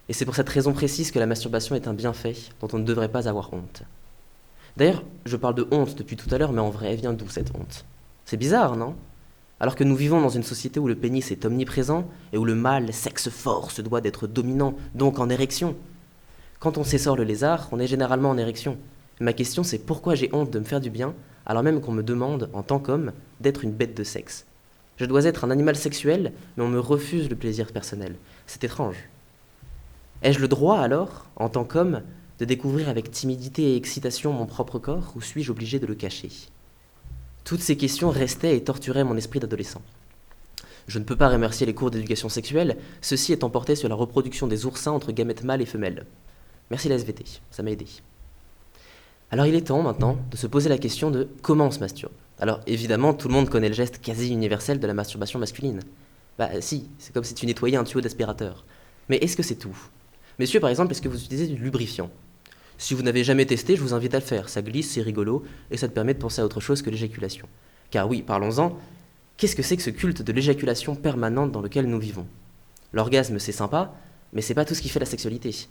Et 0.10 0.13
c'est 0.13 0.25
pour 0.25 0.36
cette 0.36 0.49
raison 0.49 0.73
précise 0.73 1.12
que 1.12 1.19
la 1.19 1.25
masturbation 1.25 1.75
est 1.75 1.88
un 1.88 1.93
bienfait 1.93 2.36
dont 2.60 2.67
on 2.73 2.79
ne 2.79 2.86
devrait 2.86 3.12
pas 3.12 3.27
avoir 3.27 3.53
honte. 3.53 3.84
D'ailleurs, 4.77 5.03
je 5.25 5.38
parle 5.38 5.55
de 5.55 5.67
honte 5.71 5.97
depuis 5.97 6.15
tout 6.15 6.34
à 6.34 6.38
l'heure, 6.38 6.53
mais 6.53 6.62
en 6.62 6.69
vrai, 6.69 6.93
elle 6.93 6.99
vient 6.99 7.13
d'où 7.13 7.29
cette 7.29 7.55
honte? 7.55 7.86
C'est 8.25 8.38
bizarre, 8.38 8.75
non? 8.75 8.95
Alors 9.60 9.75
que 9.75 9.84
nous 9.84 9.95
vivons 9.95 10.21
dans 10.21 10.29
une 10.29 10.43
société 10.43 10.79
où 10.79 10.88
le 10.88 10.95
pénis 10.95 11.31
est 11.31 11.45
omniprésent 11.45 12.07
et 12.34 12.38
où 12.38 12.45
le 12.45 12.55
mâle, 12.55 12.93
sexe 12.93 13.29
fort, 13.29 13.71
se 13.71 13.81
doit 13.81 14.01
d'être 14.01 14.25
dominant, 14.25 14.73
donc 14.95 15.19
en 15.19 15.29
érection. 15.29 15.75
Quand 16.60 16.77
on 16.77 16.84
s'essore 16.84 17.15
le 17.17 17.23
lézard, 17.23 17.67
on 17.71 17.79
est 17.79 17.88
généralement 17.88 18.29
en 18.29 18.38
érection. 18.38 18.77
Ma 19.19 19.34
question, 19.34 19.63
c'est 19.63 19.77
pourquoi 19.77 20.15
j'ai 20.15 20.29
honte 20.34 20.49
de 20.49 20.60
me 20.60 20.65
faire 20.65 20.81
du 20.81 20.89
bien, 20.89 21.13
alors 21.45 21.63
même 21.63 21.81
qu'on 21.81 21.91
me 21.91 22.01
demande, 22.01 22.49
en 22.53 22.63
tant 22.63 22.79
qu'homme, 22.79 23.12
d'être 23.39 23.63
une 23.63 23.71
bête 23.71 23.95
de 23.95 24.03
sexe? 24.03 24.45
Je 24.97 25.05
dois 25.05 25.25
être 25.25 25.43
un 25.43 25.51
animal 25.51 25.75
sexuel, 25.75 26.31
mais 26.55 26.63
on 26.63 26.69
me 26.69 26.79
refuse 26.79 27.29
le 27.29 27.36
plaisir 27.36 27.71
personnel. 27.71 28.15
C'est 28.51 28.65
étrange. 28.65 28.97
Ai-je 30.23 30.39
le 30.39 30.49
droit 30.49 30.77
alors, 30.77 31.25
en 31.37 31.47
tant 31.47 31.63
qu'homme, 31.63 32.01
de 32.39 32.43
découvrir 32.43 32.89
avec 32.89 33.09
timidité 33.09 33.63
et 33.63 33.75
excitation 33.77 34.33
mon 34.33 34.45
propre 34.45 34.77
corps, 34.77 35.13
ou 35.15 35.21
suis-je 35.21 35.53
obligé 35.53 35.79
de 35.79 35.85
le 35.85 35.95
cacher? 35.95 36.27
Toutes 37.45 37.61
ces 37.61 37.77
questions 37.77 38.09
restaient 38.09 38.57
et 38.57 38.63
torturaient 38.65 39.05
mon 39.05 39.15
esprit 39.15 39.39
d'adolescent. 39.39 39.81
Je 40.87 40.99
ne 40.99 41.05
peux 41.05 41.15
pas 41.15 41.29
remercier 41.29 41.65
les 41.65 41.73
cours 41.73 41.91
d'éducation 41.91 42.27
sexuelle, 42.27 42.75
ceci 42.99 43.31
étant 43.31 43.49
porté 43.49 43.77
sur 43.77 43.87
la 43.87 43.95
reproduction 43.95 44.47
des 44.47 44.65
oursins 44.65 44.91
entre 44.91 45.13
gamètes 45.13 45.45
mâles 45.45 45.61
et 45.61 45.65
femelles. 45.65 46.05
Merci 46.71 46.89
la 46.89 46.95
SVT, 46.95 47.23
ça 47.51 47.63
m'a 47.63 47.71
aidé. 47.71 47.87
Alors 49.31 49.45
il 49.45 49.55
est 49.55 49.67
temps 49.67 49.81
maintenant 49.81 50.17
de 50.29 50.35
se 50.35 50.47
poser 50.47 50.67
la 50.67 50.77
question 50.77 51.09
de 51.09 51.29
comment 51.41 51.67
on 51.67 51.71
se 51.71 51.79
masturbe. 51.79 52.11
Alors 52.37 52.59
évidemment, 52.67 53.13
tout 53.13 53.29
le 53.29 53.33
monde 53.33 53.49
connaît 53.49 53.69
le 53.69 53.75
geste 53.75 54.01
quasi 54.01 54.33
universel 54.33 54.81
de 54.81 54.87
la 54.87 54.93
masturbation 54.93 55.39
masculine. 55.39 55.79
Bah 56.38 56.50
si, 56.62 56.89
c'est 56.98 57.13
comme 57.13 57.24
si 57.24 57.34
tu 57.34 57.46
nettoyais 57.46 57.78
un 57.78 57.84
tuyau 57.84 58.02
d'aspirateur. 58.02 58.65
Mais 59.10 59.17
est-ce 59.17 59.36
que 59.36 59.44
c'est 59.44 59.56
tout? 59.56 59.78
Messieurs, 60.39 60.60
par 60.60 60.70
exemple, 60.70 60.91
est-ce 60.91 61.02
que 61.02 61.10
vous 61.10 61.22
utilisez 61.24 61.48
du 61.48 61.62
lubrifiant? 61.62 62.10
Si 62.78 62.96
vous 62.96 63.04
n'avez 63.04 63.24
jamais 63.24 63.46
testé, 63.46 63.76
je 63.76 63.82
vous 63.82 63.94
invite 63.94 64.15
à 64.15 64.20
le 64.20 64.26
faire. 64.26 64.50
Ça 64.50 64.62
glisse, 64.62 64.91
c'est 64.91 65.02
rigolo, 65.02 65.44
et 65.70 65.78
ça 65.78 65.88
te 65.88 65.94
permet 65.94 66.15
de 66.15 66.20
penser 66.20 66.41
à 66.41 66.46
autre 66.46 66.60
chose 66.60 66.82
que 66.82 66.89
l'éjaculation. 66.89 67.48
Car 67.91 68.10
oui, 68.10 68.24
parlons-en, 68.24 68.78
qu'est-ce 69.38 69.56
que 69.56 69.62
c'est 69.62 69.78
que 69.78 69.84
ce 69.84 69.91
culte 69.91 70.22
de 70.22 70.32
l'éjaculation 70.32 70.96
permanente 70.96 71.52
dans 71.52 71.62
lequel 71.62 71.86
nous 71.86 72.00
vivons? 72.00 72.26
L'orgasme, 72.94 73.38
c'est 73.38 73.52
sympa, 73.52 73.94
mais 74.34 74.41
c'est 74.41 74.56
pas 74.56 74.65
tout 74.65 74.74
ce 74.74 74.82
qui 74.82 74.89
fait 74.89 75.00
la 75.00 75.06
sexualité. 75.06 75.67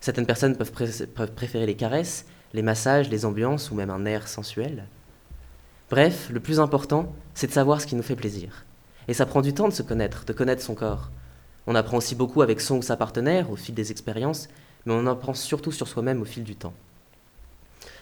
Certaines 0.00 0.26
personnes 0.26 0.56
peuvent, 0.56 0.72
peuvent 1.14 1.32
préférer 1.32 1.66
les 1.66 1.76
caresses, 1.76 2.26
les 2.52 2.62
massages, 2.62 3.08
les 3.08 3.24
ambiances 3.24 3.70
ou 3.70 3.74
même 3.74 3.90
un 3.90 4.04
air 4.04 4.28
sensuel. 4.28 4.86
Bref, 5.90 6.28
le 6.30 6.40
plus 6.40 6.60
important, 6.60 7.12
c'est 7.34 7.46
de 7.46 7.52
savoir 7.52 7.80
ce 7.80 7.86
qui 7.86 7.96
nous 7.96 8.02
fait 8.02 8.16
plaisir. 8.16 8.64
Et 9.08 9.14
ça 9.14 9.26
prend 9.26 9.42
du 9.42 9.52
temps 9.52 9.68
de 9.68 9.72
se 9.72 9.82
connaître, 9.82 10.24
de 10.24 10.32
connaître 10.32 10.62
son 10.62 10.74
corps. 10.74 11.10
On 11.66 11.74
apprend 11.74 11.98
aussi 11.98 12.14
beaucoup 12.14 12.42
avec 12.42 12.60
son 12.60 12.78
ou 12.78 12.82
sa 12.82 12.96
partenaire 12.96 13.50
au 13.50 13.56
fil 13.56 13.74
des 13.74 13.90
expériences, 13.90 14.48
mais 14.86 14.92
on 14.92 15.06
apprend 15.06 15.34
surtout 15.34 15.72
sur 15.72 15.88
soi-même 15.88 16.20
au 16.20 16.24
fil 16.24 16.44
du 16.44 16.56
temps. 16.56 16.74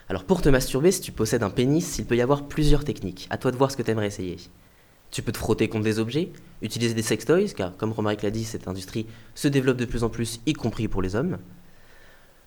Alors 0.08 0.24
pour 0.24 0.42
te 0.42 0.48
masturber, 0.48 0.90
si 0.90 1.00
tu 1.00 1.12
possèdes 1.12 1.42
un 1.42 1.50
pénis, 1.50 1.98
il 1.98 2.04
peut 2.04 2.16
y 2.16 2.22
avoir 2.22 2.44
plusieurs 2.44 2.84
techniques. 2.84 3.28
À 3.30 3.38
toi 3.38 3.52
de 3.52 3.56
voir 3.56 3.70
ce 3.70 3.76
que 3.76 3.82
tu 3.82 3.90
aimerais 3.90 4.08
essayer. 4.08 4.38
Tu 5.10 5.22
peux 5.22 5.32
te 5.32 5.38
frotter 5.38 5.68
contre 5.68 5.84
des 5.84 5.98
objets, 5.98 6.30
utiliser 6.62 6.94
des 6.94 7.02
sextoys, 7.02 7.52
car 7.54 7.76
comme 7.76 7.92
Romaric 7.92 8.22
l'a 8.22 8.30
dit, 8.30 8.44
cette 8.44 8.68
industrie 8.68 9.06
se 9.34 9.48
développe 9.48 9.76
de 9.76 9.84
plus 9.84 10.04
en 10.04 10.08
plus, 10.08 10.40
y 10.46 10.52
compris 10.52 10.88
pour 10.88 11.02
les 11.02 11.16
hommes. 11.16 11.38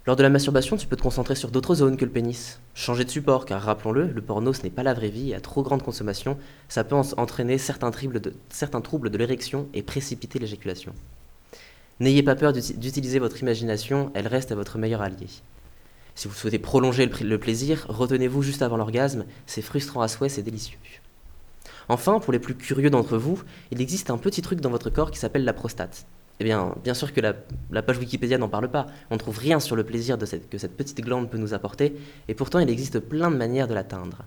Lors 0.06 0.18
de 0.18 0.24
la 0.24 0.30
masturbation, 0.30 0.76
tu 0.76 0.86
peux 0.86 0.98
te 0.98 1.02
concentrer 1.02 1.34
sur 1.34 1.50
d'autres 1.50 1.76
zones 1.76 1.96
que 1.96 2.04
le 2.04 2.12
pénis. 2.12 2.60
Changer 2.76 3.06
de 3.06 3.10
support, 3.10 3.46
car 3.46 3.62
rappelons-le, 3.62 4.08
le 4.08 4.22
porno 4.22 4.52
ce 4.52 4.62
n'est 4.64 4.70
pas 4.70 4.84
la 4.84 4.94
vraie 4.94 5.10
vie 5.10 5.34
à 5.34 5.40
trop 5.40 5.64
grande 5.64 5.82
consommation, 5.82 6.38
ça 6.68 6.84
peut 6.84 6.96
entraîner 7.16 7.58
certains, 7.58 7.90
certains 8.50 8.82
troubles 8.82 9.10
de 9.10 9.18
l'érection 9.18 9.70
et 9.74 9.82
précipiter 9.82 10.40
l'éjaculation. 10.40 10.92
N'ayez 12.02 12.22
pas 12.22 12.36
peur 12.36 12.52
d'utiliser 12.52 13.20
votre 13.20 13.42
imagination, 13.42 14.12
elle 14.14 14.28
reste 14.28 14.52
à 14.52 14.56
votre 14.56 14.78
meilleur 14.78 15.02
allié. 15.02 15.28
Si 16.16 16.28
vous 16.28 16.34
souhaitez 16.34 16.60
prolonger 16.60 17.06
le 17.06 17.40
plaisir, 17.40 17.86
retenez-vous 17.88 18.42
juste 18.42 18.62
avant 18.62 18.76
l'orgasme, 18.76 19.24
c'est 19.46 19.62
frustrant 19.62 20.02
à 20.02 20.10
souhait, 20.10 20.28
c'est 20.28 20.44
délicieux. 20.44 20.80
Enfin, 21.88 22.20
pour 22.20 22.34
les 22.34 22.40
plus 22.40 22.56
curieux 22.56 22.90
d'entre 22.90 23.18
vous, 23.18 23.42
il 23.72 23.80
existe 23.80 24.10
un 24.10 24.18
petit 24.18 24.42
truc 24.42 24.60
dans 24.60 24.70
votre 24.70 24.90
corps 24.90 25.12
qui 25.12 25.20
s'appelle 25.20 25.46
la 25.46 25.54
prostate. 25.54 26.06
Eh 26.44 26.46
bien, 26.46 26.76
bien 26.84 26.94
sûr 26.94 27.14
que 27.14 27.22
la, 27.22 27.82
page 27.82 28.00
Wikipédia 28.00 28.38
n'en 28.38 28.50
parle 28.50 28.68
pas. 28.68 28.88
On 29.10 29.14
ne 29.14 29.20
trouve 29.20 29.40
rien 29.40 29.62
sur 29.62 29.78
le 29.78 29.86
plaisir 29.86 30.18
de 30.18 30.26
que 30.26 30.58
cette 30.58 30.76
petite 30.76 31.00
glande 31.00 31.30
peut 31.30 31.38
nous 31.38 31.54
apporter, 31.54 31.96
et 32.28 32.34
pourtant 32.34 32.60
il 32.60 32.70
existe 32.70 33.00
plein 33.00 33.32
de 33.32 33.38
manières 33.38 33.70
de 33.70 33.74
l'atteindre. 33.74 34.24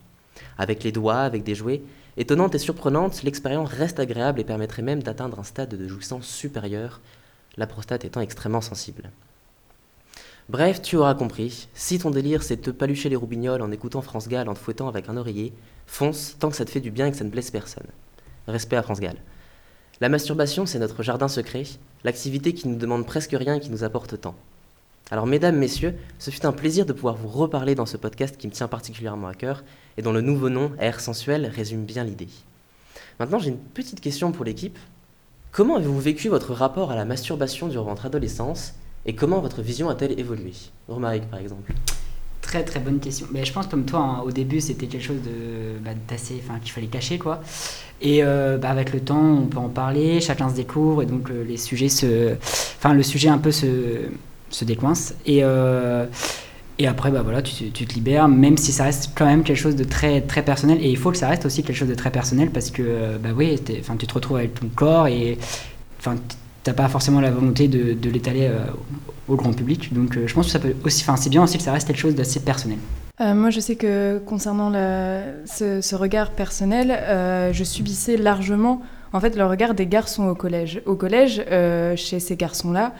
Avec 0.56 0.82
les 0.82 0.92
doigts, 0.92 1.18
avec 1.18 1.44
des 1.44 1.54
jouets. 1.54 1.82
Étonnante 2.16 2.54
et 2.54 2.58
surprenante, 2.58 3.22
l'expérience 3.22 3.68
reste 3.68 4.00
agréable 4.00 4.40
et 4.40 4.44
permettrait 4.44 4.80
même 4.80 5.02
d'atteindre 5.02 5.38
un 5.38 5.42
stade 5.42 5.74
de 5.74 5.88
jouissance 5.88 6.26
supérieur, 6.26 7.02
la 7.58 7.66
prostate 7.66 8.06
étant 8.06 8.22
extrêmement 8.22 8.62
sensible. 8.62 9.10
Bref, 10.48 10.80
tu 10.80 10.96
auras 10.96 11.14
compris, 11.14 11.68
si 11.74 11.98
ton 11.98 12.10
délire 12.10 12.42
c'est 12.42 12.56
de 12.56 12.62
te 12.62 12.70
palucher 12.70 13.10
les 13.10 13.16
roubignoles 13.16 13.60
en 13.60 13.72
écoutant 13.72 14.00
France 14.00 14.28
Gall 14.28 14.48
en 14.48 14.54
te 14.54 14.58
fouettant 14.58 14.88
avec 14.88 15.10
un 15.10 15.18
oreiller, 15.18 15.52
fonce 15.86 16.38
tant 16.38 16.48
que 16.48 16.56
ça 16.56 16.64
te 16.64 16.70
fait 16.70 16.80
du 16.80 16.90
bien 16.90 17.08
et 17.08 17.10
que 17.10 17.18
ça 17.18 17.24
ne 17.24 17.30
blesse 17.30 17.50
personne. 17.50 17.88
Respect 18.48 18.76
à 18.76 18.82
France 18.82 19.00
Gall. 19.00 19.16
La 20.02 20.10
masturbation, 20.10 20.66
c'est 20.66 20.78
notre 20.78 21.02
jardin 21.02 21.26
secret, 21.26 21.62
l'activité 22.04 22.52
qui 22.52 22.68
nous 22.68 22.76
demande 22.76 23.06
presque 23.06 23.32
rien 23.32 23.54
et 23.54 23.60
qui 23.60 23.70
nous 23.70 23.82
apporte 23.82 24.20
tant. 24.20 24.34
Alors 25.10 25.26
mesdames, 25.26 25.56
messieurs, 25.56 25.94
ce 26.18 26.30
fut 26.30 26.44
un 26.44 26.52
plaisir 26.52 26.84
de 26.84 26.92
pouvoir 26.92 27.14
vous 27.16 27.28
reparler 27.28 27.74
dans 27.74 27.86
ce 27.86 27.96
podcast 27.96 28.36
qui 28.36 28.46
me 28.46 28.52
tient 28.52 28.68
particulièrement 28.68 29.28
à 29.28 29.34
cœur 29.34 29.64
et 29.96 30.02
dont 30.02 30.12
le 30.12 30.20
nouveau 30.20 30.50
nom, 30.50 30.72
Air 30.80 31.00
Sensuel, 31.00 31.46
résume 31.46 31.86
bien 31.86 32.04
l'idée. 32.04 32.28
Maintenant, 33.18 33.38
j'ai 33.38 33.48
une 33.48 33.58
petite 33.58 34.02
question 34.02 34.32
pour 34.32 34.44
l'équipe. 34.44 34.78
Comment 35.50 35.76
avez-vous 35.76 36.00
vécu 36.00 36.28
votre 36.28 36.52
rapport 36.52 36.90
à 36.90 36.96
la 36.96 37.06
masturbation 37.06 37.66
durant 37.66 37.88
votre 37.88 38.04
adolescence 38.04 38.74
et 39.06 39.14
comment 39.14 39.40
votre 39.40 39.62
vision 39.62 39.88
a-t-elle 39.88 40.20
évolué? 40.20 40.52
Romaric, 40.88 41.30
par 41.30 41.40
exemple. 41.40 41.72
Très 42.46 42.62
très 42.62 42.78
bonne 42.78 43.00
question. 43.00 43.26
Mais 43.32 43.44
je 43.44 43.52
pense 43.52 43.66
comme 43.66 43.84
toi, 43.84 43.98
hein, 43.98 44.22
au 44.24 44.30
début, 44.30 44.60
c'était 44.60 44.86
quelque 44.86 45.02
chose 45.02 45.16
de 45.16 45.80
bah, 45.84 45.90
d'assez, 46.08 46.40
enfin, 46.44 46.60
qu'il 46.60 46.70
fallait 46.70 46.86
cacher, 46.86 47.18
quoi. 47.18 47.40
Et 48.00 48.22
euh, 48.22 48.56
bah, 48.56 48.70
avec 48.70 48.92
le 48.92 49.00
temps, 49.00 49.38
on 49.42 49.46
peut 49.46 49.58
en 49.58 49.68
parler, 49.68 50.20
chacun 50.20 50.48
se 50.48 50.54
découvre, 50.54 51.02
et 51.02 51.06
donc 51.06 51.28
euh, 51.30 51.42
les 51.42 51.56
sujets 51.56 51.88
se, 51.88 52.34
enfin, 52.78 52.94
le 52.94 53.02
sujet 53.02 53.28
un 53.28 53.38
peu 53.38 53.50
se, 53.50 53.66
se 54.50 54.64
décoince. 54.64 55.14
Et 55.26 55.40
euh, 55.42 56.06
et 56.78 56.86
après, 56.86 57.10
bah 57.10 57.22
voilà, 57.22 57.42
tu, 57.42 57.70
tu, 57.70 57.86
te 57.86 57.94
libères, 57.94 58.28
même 58.28 58.58
si 58.58 58.70
ça 58.70 58.84
reste 58.84 59.12
quand 59.16 59.24
même 59.24 59.42
quelque 59.42 59.56
chose 59.56 59.76
de 59.76 59.84
très, 59.84 60.20
très 60.20 60.42
personnel. 60.44 60.78
Et 60.80 60.90
il 60.90 60.98
faut 60.98 61.10
que 61.10 61.16
ça 61.16 61.28
reste 61.28 61.46
aussi 61.46 61.64
quelque 61.64 61.76
chose 61.76 61.88
de 61.88 61.94
très 61.94 62.12
personnel 62.12 62.50
parce 62.50 62.70
que, 62.70 63.16
bah 63.18 63.30
oui, 63.34 63.58
tu 63.64 64.06
te 64.06 64.14
retrouves 64.14 64.36
avec 64.36 64.54
ton 64.54 64.68
corps 64.68 65.08
et 65.08 65.38
t'as 66.62 66.74
pas 66.74 66.88
forcément 66.88 67.20
la 67.20 67.30
volonté 67.30 67.66
de, 67.66 67.94
de 67.94 68.10
l'étaler 68.10 68.42
euh, 68.42 68.58
au 69.28 69.36
grand 69.36 69.52
public. 69.52 69.92
Donc 69.92 70.16
euh, 70.16 70.26
je 70.26 70.34
pense 70.34 70.46
que 70.46 70.52
ça 70.52 70.58
peut 70.58 70.74
aussi, 70.84 71.02
enfin 71.02 71.16
c'est 71.16 71.30
bien 71.30 71.42
aussi 71.42 71.56
que 71.58 71.62
ça 71.62 71.72
reste 71.72 71.86
quelque 71.86 71.98
chose 71.98 72.14
d'assez 72.14 72.40
personnel. 72.40 72.78
Euh, 73.20 73.34
moi, 73.34 73.48
je 73.48 73.60
sais 73.60 73.76
que 73.76 74.18
concernant 74.26 74.70
ce, 74.72 75.80
ce, 75.80 75.94
regard 75.94 76.32
personnel, 76.32 77.52
je 77.52 77.64
subissais 77.64 78.16
largement 78.16 78.82
en 79.12 79.20
fait 79.20 79.36
le 79.36 79.46
regard 79.46 79.74
des 79.74 79.86
garçons 79.86 80.28
au 80.28 80.34
collège. 80.34 80.82
Au 80.84 80.96
collège, 80.96 81.42
chez 81.96 82.20
ces 82.20 82.36
garçons-là, 82.36 82.92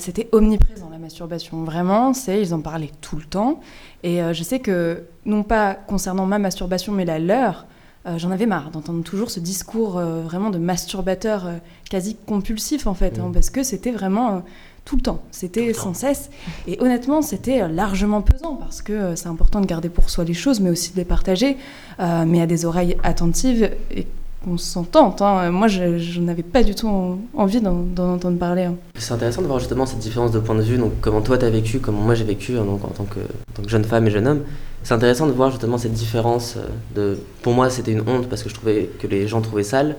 c'était 0.00 0.28
omniprésent 0.32 0.90
la 0.90 0.98
masturbation. 0.98 1.62
Vraiment, 1.62 2.12
c'est 2.12 2.40
ils 2.40 2.54
en 2.54 2.60
parlaient 2.60 2.90
tout 3.00 3.16
le 3.16 3.22
temps. 3.22 3.60
Et 4.02 4.20
je 4.32 4.42
sais 4.42 4.58
que 4.58 5.04
non 5.26 5.44
pas 5.44 5.74
concernant 5.74 6.26
ma 6.26 6.40
masturbation, 6.40 6.92
mais 6.92 7.04
la 7.04 7.20
leur, 7.20 7.66
euh, 8.04 8.18
j'en 8.18 8.32
avais 8.32 8.46
marre 8.46 8.70
d'entendre 8.70 9.04
toujours 9.04 9.30
ce 9.30 9.38
discours 9.38 9.96
euh, 9.96 10.22
vraiment 10.22 10.50
de 10.50 10.58
masturbateur 10.58 11.46
euh, 11.46 11.58
quasi 11.88 12.16
compulsif 12.16 12.88
en 12.88 12.94
fait, 12.94 13.20
hein, 13.20 13.28
mm. 13.28 13.32
parce 13.32 13.48
que 13.48 13.62
c'était 13.62 13.92
vraiment 13.92 14.42
tout 14.84 14.96
le 14.96 15.02
temps, 15.02 15.22
c'était 15.30 15.72
sans 15.72 15.94
cesse. 15.94 16.30
Et 16.66 16.76
honnêtement, 16.80 17.22
c'était 17.22 17.68
largement 17.68 18.20
pesant 18.20 18.56
parce 18.56 18.82
que 18.82 19.14
c'est 19.14 19.28
important 19.28 19.60
de 19.60 19.66
garder 19.66 19.88
pour 19.88 20.10
soi 20.10 20.24
les 20.24 20.34
choses, 20.34 20.60
mais 20.60 20.70
aussi 20.70 20.92
de 20.92 20.96
les 20.96 21.04
partager, 21.04 21.56
mais 21.98 22.40
à 22.40 22.46
des 22.46 22.64
oreilles 22.64 22.96
attentives 23.04 23.70
et 23.92 24.06
qu'on 24.44 24.58
s'entende. 24.58 25.22
Hein. 25.22 25.50
Moi, 25.52 25.68
je, 25.68 26.20
n'avais 26.20 26.42
pas 26.42 26.64
du 26.64 26.74
tout 26.74 27.18
envie 27.32 27.60
d'en 27.60 28.14
entendre 28.14 28.38
parler. 28.38 28.64
Hein. 28.64 28.74
C'est 28.98 29.14
intéressant 29.14 29.42
de 29.42 29.46
voir 29.46 29.60
justement 29.60 29.86
cette 29.86 30.00
différence 30.00 30.32
de 30.32 30.40
point 30.40 30.56
de 30.56 30.62
vue, 30.62 30.78
donc 30.78 30.92
comment 31.00 31.20
toi 31.20 31.38
tu 31.38 31.44
as 31.44 31.50
vécu, 31.50 31.78
comment 31.78 32.00
moi 32.00 32.16
j'ai 32.16 32.24
vécu 32.24 32.54
donc, 32.54 32.84
en, 32.84 32.88
tant 32.88 33.04
que, 33.04 33.20
en 33.20 33.52
tant 33.54 33.62
que 33.62 33.68
jeune 33.68 33.84
femme 33.84 34.08
et 34.08 34.10
jeune 34.10 34.26
homme 34.26 34.42
c'est 34.82 34.94
intéressant 34.94 35.26
de 35.26 35.32
voir 35.32 35.50
justement 35.50 35.78
cette 35.78 35.92
différence. 35.92 36.56
Euh, 36.56 37.14
de, 37.14 37.18
pour 37.42 37.54
moi, 37.54 37.70
c'était 37.70 37.92
une 37.92 38.02
honte 38.08 38.28
parce 38.28 38.42
que 38.42 38.48
je 38.48 38.54
trouvais 38.54 38.90
que 38.98 39.06
les 39.06 39.28
gens 39.28 39.40
trouvaient 39.40 39.62
sale. 39.62 39.96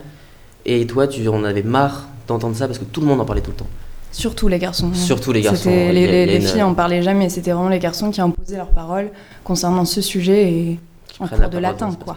Et 0.66 0.86
toi, 0.88 1.08
tu 1.08 1.28
en 1.28 1.44
avais 1.44 1.64
marre 1.64 2.08
d'entendre 2.28 2.56
ça 2.56 2.68
parce 2.68 2.80
que 2.80 2.86
tout 2.86 3.02
le 3.02 3.08
monde 3.08 3.22
en 3.22 3.26
parlait 3.26 3.42
tout 3.42 3.52
le 3.52 3.58
temps. 3.58 3.68
Surtout 4.14 4.48
les 4.48 4.60
garçons. 4.60 4.94
Surtout 4.94 5.34
les 5.34 5.42
garçons. 5.42 5.70
Les, 5.70 6.40
filles 6.40 6.64
en 6.64 6.74
parlaient 6.74 7.04
jamais. 7.04 7.30
C'était 7.30 7.52
vraiment 7.52 7.70
les 7.70 7.80
garçons 7.80 8.12
qui 8.12 8.22
imposaient 8.22 8.58
leurs 8.58 8.72
paroles 8.72 9.10
concernant 9.44 9.84
ce 9.84 10.00
sujet 10.02 10.52
et 10.52 10.80
en 11.20 11.28
cours 11.28 11.50
de 11.50 11.58
latin, 11.58 11.92
quoi. 11.94 12.16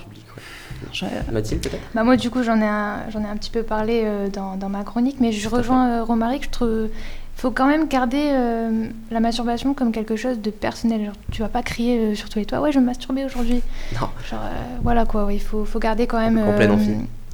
Mathilde, 1.32 1.62
peut-être? 1.62 1.82
Bah 1.94 2.04
Moi, 2.04 2.16
du 2.16 2.30
coup, 2.30 2.42
j'en 2.42 2.60
ai, 2.60 2.66
un, 2.66 3.00
ai 3.12 3.26
un 3.26 3.36
petit 3.36 3.50
peu 3.50 3.62
parlé 3.62 4.02
euh, 4.04 4.28
dans, 4.28 4.56
dans, 4.56 4.68
ma 4.68 4.84
chronique, 4.84 5.16
mais 5.20 5.32
je 5.32 5.48
rejoins 5.48 5.88
euh, 5.88 6.04
Romaric. 6.04 6.44
Je 6.44 6.50
trouve 6.50 6.88
faut 7.36 7.50
quand 7.50 7.66
même 7.66 7.86
garder 7.86 8.30
euh, 8.32 8.88
la 9.10 9.20
masturbation 9.20 9.74
comme 9.74 9.92
quelque 9.92 10.16
chose 10.16 10.40
de 10.40 10.50
personnel. 10.50 11.04
Genre, 11.04 11.14
tu 11.30 11.42
vas 11.42 11.48
pas 11.48 11.62
crier 11.62 11.98
euh, 11.98 12.14
sur 12.14 12.30
tous 12.30 12.38
les 12.38 12.46
toits, 12.46 12.60
ouais, 12.60 12.72
je 12.72 12.78
vais 12.78 12.82
me 12.82 12.86
masturber 12.86 13.24
aujourd'hui. 13.24 13.62
Non. 13.92 14.08
Genre, 14.28 14.40
euh, 14.42 14.78
voilà 14.82 15.04
quoi, 15.04 15.28
il 15.30 15.40
faut, 15.40 15.64
faut, 15.64 15.78
garder 15.78 16.06
quand 16.06 16.18
même 16.18 16.42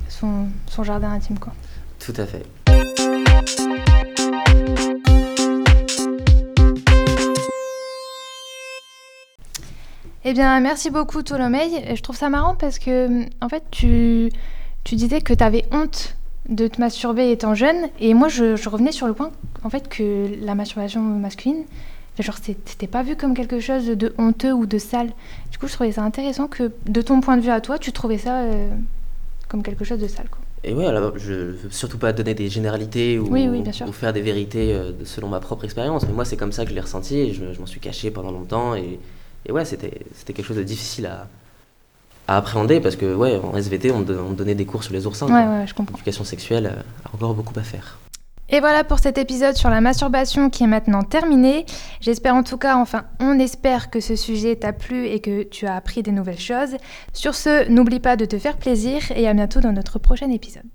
son, 0.08 0.46
son, 0.66 0.82
jardin 0.82 1.12
intime, 1.12 1.38
quoi. 1.38 1.52
Tout 2.04 2.14
à 2.16 2.26
fait. 2.26 2.44
Eh 10.24 10.34
bien, 10.34 10.60
merci 10.60 10.90
beaucoup, 10.90 11.22
Tolomei. 11.22 11.94
Je 11.94 12.00
trouve 12.00 12.16
ça 12.16 12.28
marrant 12.28 12.54
parce 12.54 12.78
que, 12.78 13.24
en 13.40 13.48
fait, 13.48 13.64
tu, 13.70 14.30
tu 14.84 14.94
disais 14.94 15.20
que 15.20 15.34
tu 15.34 15.42
avais 15.42 15.64
honte 15.72 16.16
de 16.48 16.68
te 16.68 16.80
masturber 16.80 17.30
étant 17.32 17.54
jeune. 17.54 17.88
Et 17.98 18.14
moi, 18.14 18.28
je, 18.28 18.68
revenais 18.68 18.92
sur 18.92 19.06
le 19.08 19.14
point, 19.14 19.32
en 19.64 19.70
fait, 19.70 19.88
que 19.88 20.28
la 20.40 20.54
masturbation 20.54 21.00
masculine, 21.00 21.64
genre, 22.20 22.36
c'était 22.40 22.86
pas 22.86 23.02
vu 23.02 23.16
comme 23.16 23.34
quelque 23.34 23.58
chose 23.58 23.86
de 23.86 24.14
honteux 24.16 24.52
ou 24.52 24.66
de 24.66 24.78
sale. 24.78 25.10
Du 25.50 25.58
coup, 25.58 25.66
je 25.66 25.72
trouvais 25.72 25.92
ça 25.92 26.02
intéressant 26.02 26.46
que, 26.46 26.70
de 26.86 27.02
ton 27.02 27.20
point 27.20 27.36
de 27.36 27.42
vue 27.42 27.50
à 27.50 27.60
toi, 27.60 27.78
tu 27.78 27.90
trouvais 27.90 28.18
ça 28.18 28.42
euh, 28.42 28.70
comme 29.48 29.64
quelque 29.64 29.84
chose 29.84 29.98
de 29.98 30.06
sale. 30.06 30.28
Quoi. 30.30 30.38
Et 30.62 30.72
ouais, 30.72 30.86
alors, 30.86 31.18
je 31.18 31.32
veux 31.32 31.70
surtout 31.70 31.98
pas 31.98 32.12
donner 32.12 32.34
des 32.34 32.48
généralités 32.48 33.18
ou, 33.18 33.36
ou 33.36 33.92
faire 33.92 34.12
des 34.12 34.20
vérités 34.20 34.72
euh, 34.72 34.92
selon 35.04 35.26
ma 35.26 35.40
propre 35.40 35.64
expérience, 35.64 36.06
mais 36.06 36.12
moi, 36.12 36.24
c'est 36.24 36.36
comme 36.36 36.52
ça 36.52 36.62
que 36.62 36.70
je 36.70 36.74
l'ai 36.76 36.80
ressenti 36.80 37.18
et 37.18 37.32
je, 37.32 37.58
m'en 37.58 37.66
suis 37.66 37.80
caché 37.80 38.12
pendant 38.12 38.30
longtemps. 38.30 38.76
Et, 38.76 39.00
et 39.46 39.52
ouais, 39.52 39.64
c'était 39.64 40.04
quelque 40.26 40.42
chose 40.42 40.56
de 40.56 40.62
difficile 40.62 41.06
à, 41.06 41.26
à 42.28 42.36
appréhender 42.36 42.80
parce 42.80 42.96
que 42.96 43.14
ouais 43.14 43.38
en 43.42 43.56
SVT 43.56 43.90
on, 43.90 44.00
donnait 44.00 44.54
des 44.54 44.66
cours 44.66 44.84
sur 44.84 44.92
les 44.92 45.06
oursins. 45.06 45.26
Ouais, 45.26 45.60
ouais, 45.60 45.66
je 45.66 45.74
comprends. 45.74 45.94
L'éducation 45.94 46.24
sexuelle 46.24 46.66
euh, 46.66 46.80
a 47.04 47.14
encore 47.14 47.34
beaucoup 47.34 47.58
à 47.58 47.62
faire. 47.62 47.98
Et 48.48 48.60
voilà 48.60 48.84
pour 48.84 48.98
cet 48.98 49.16
épisode 49.16 49.56
sur 49.56 49.70
la 49.70 49.80
masturbation 49.80 50.50
qui 50.50 50.64
est 50.64 50.66
maintenant 50.66 51.02
terminé. 51.02 51.64
J'espère 52.00 52.34
en 52.34 52.42
tout 52.42 52.58
cas, 52.58 52.76
enfin 52.76 53.04
on 53.18 53.38
espère 53.38 53.90
que 53.90 54.00
ce 54.00 54.14
sujet 54.14 54.56
t'a 54.56 54.72
plu 54.72 55.06
et 55.06 55.20
que 55.20 55.42
tu 55.42 55.66
as 55.66 55.74
appris 55.74 56.02
des 56.02 56.12
nouvelles 56.12 56.38
choses. 56.38 56.76
Sur 57.14 57.34
ce, 57.34 57.68
n'oublie 57.70 58.00
pas 58.00 58.16
de 58.16 58.26
te 58.26 58.38
faire 58.38 58.58
plaisir 58.58 59.00
et 59.16 59.26
à 59.26 59.34
bientôt 59.34 59.60
dans 59.60 59.72
notre 59.72 59.98
prochain 59.98 60.30
épisode. 60.30 60.66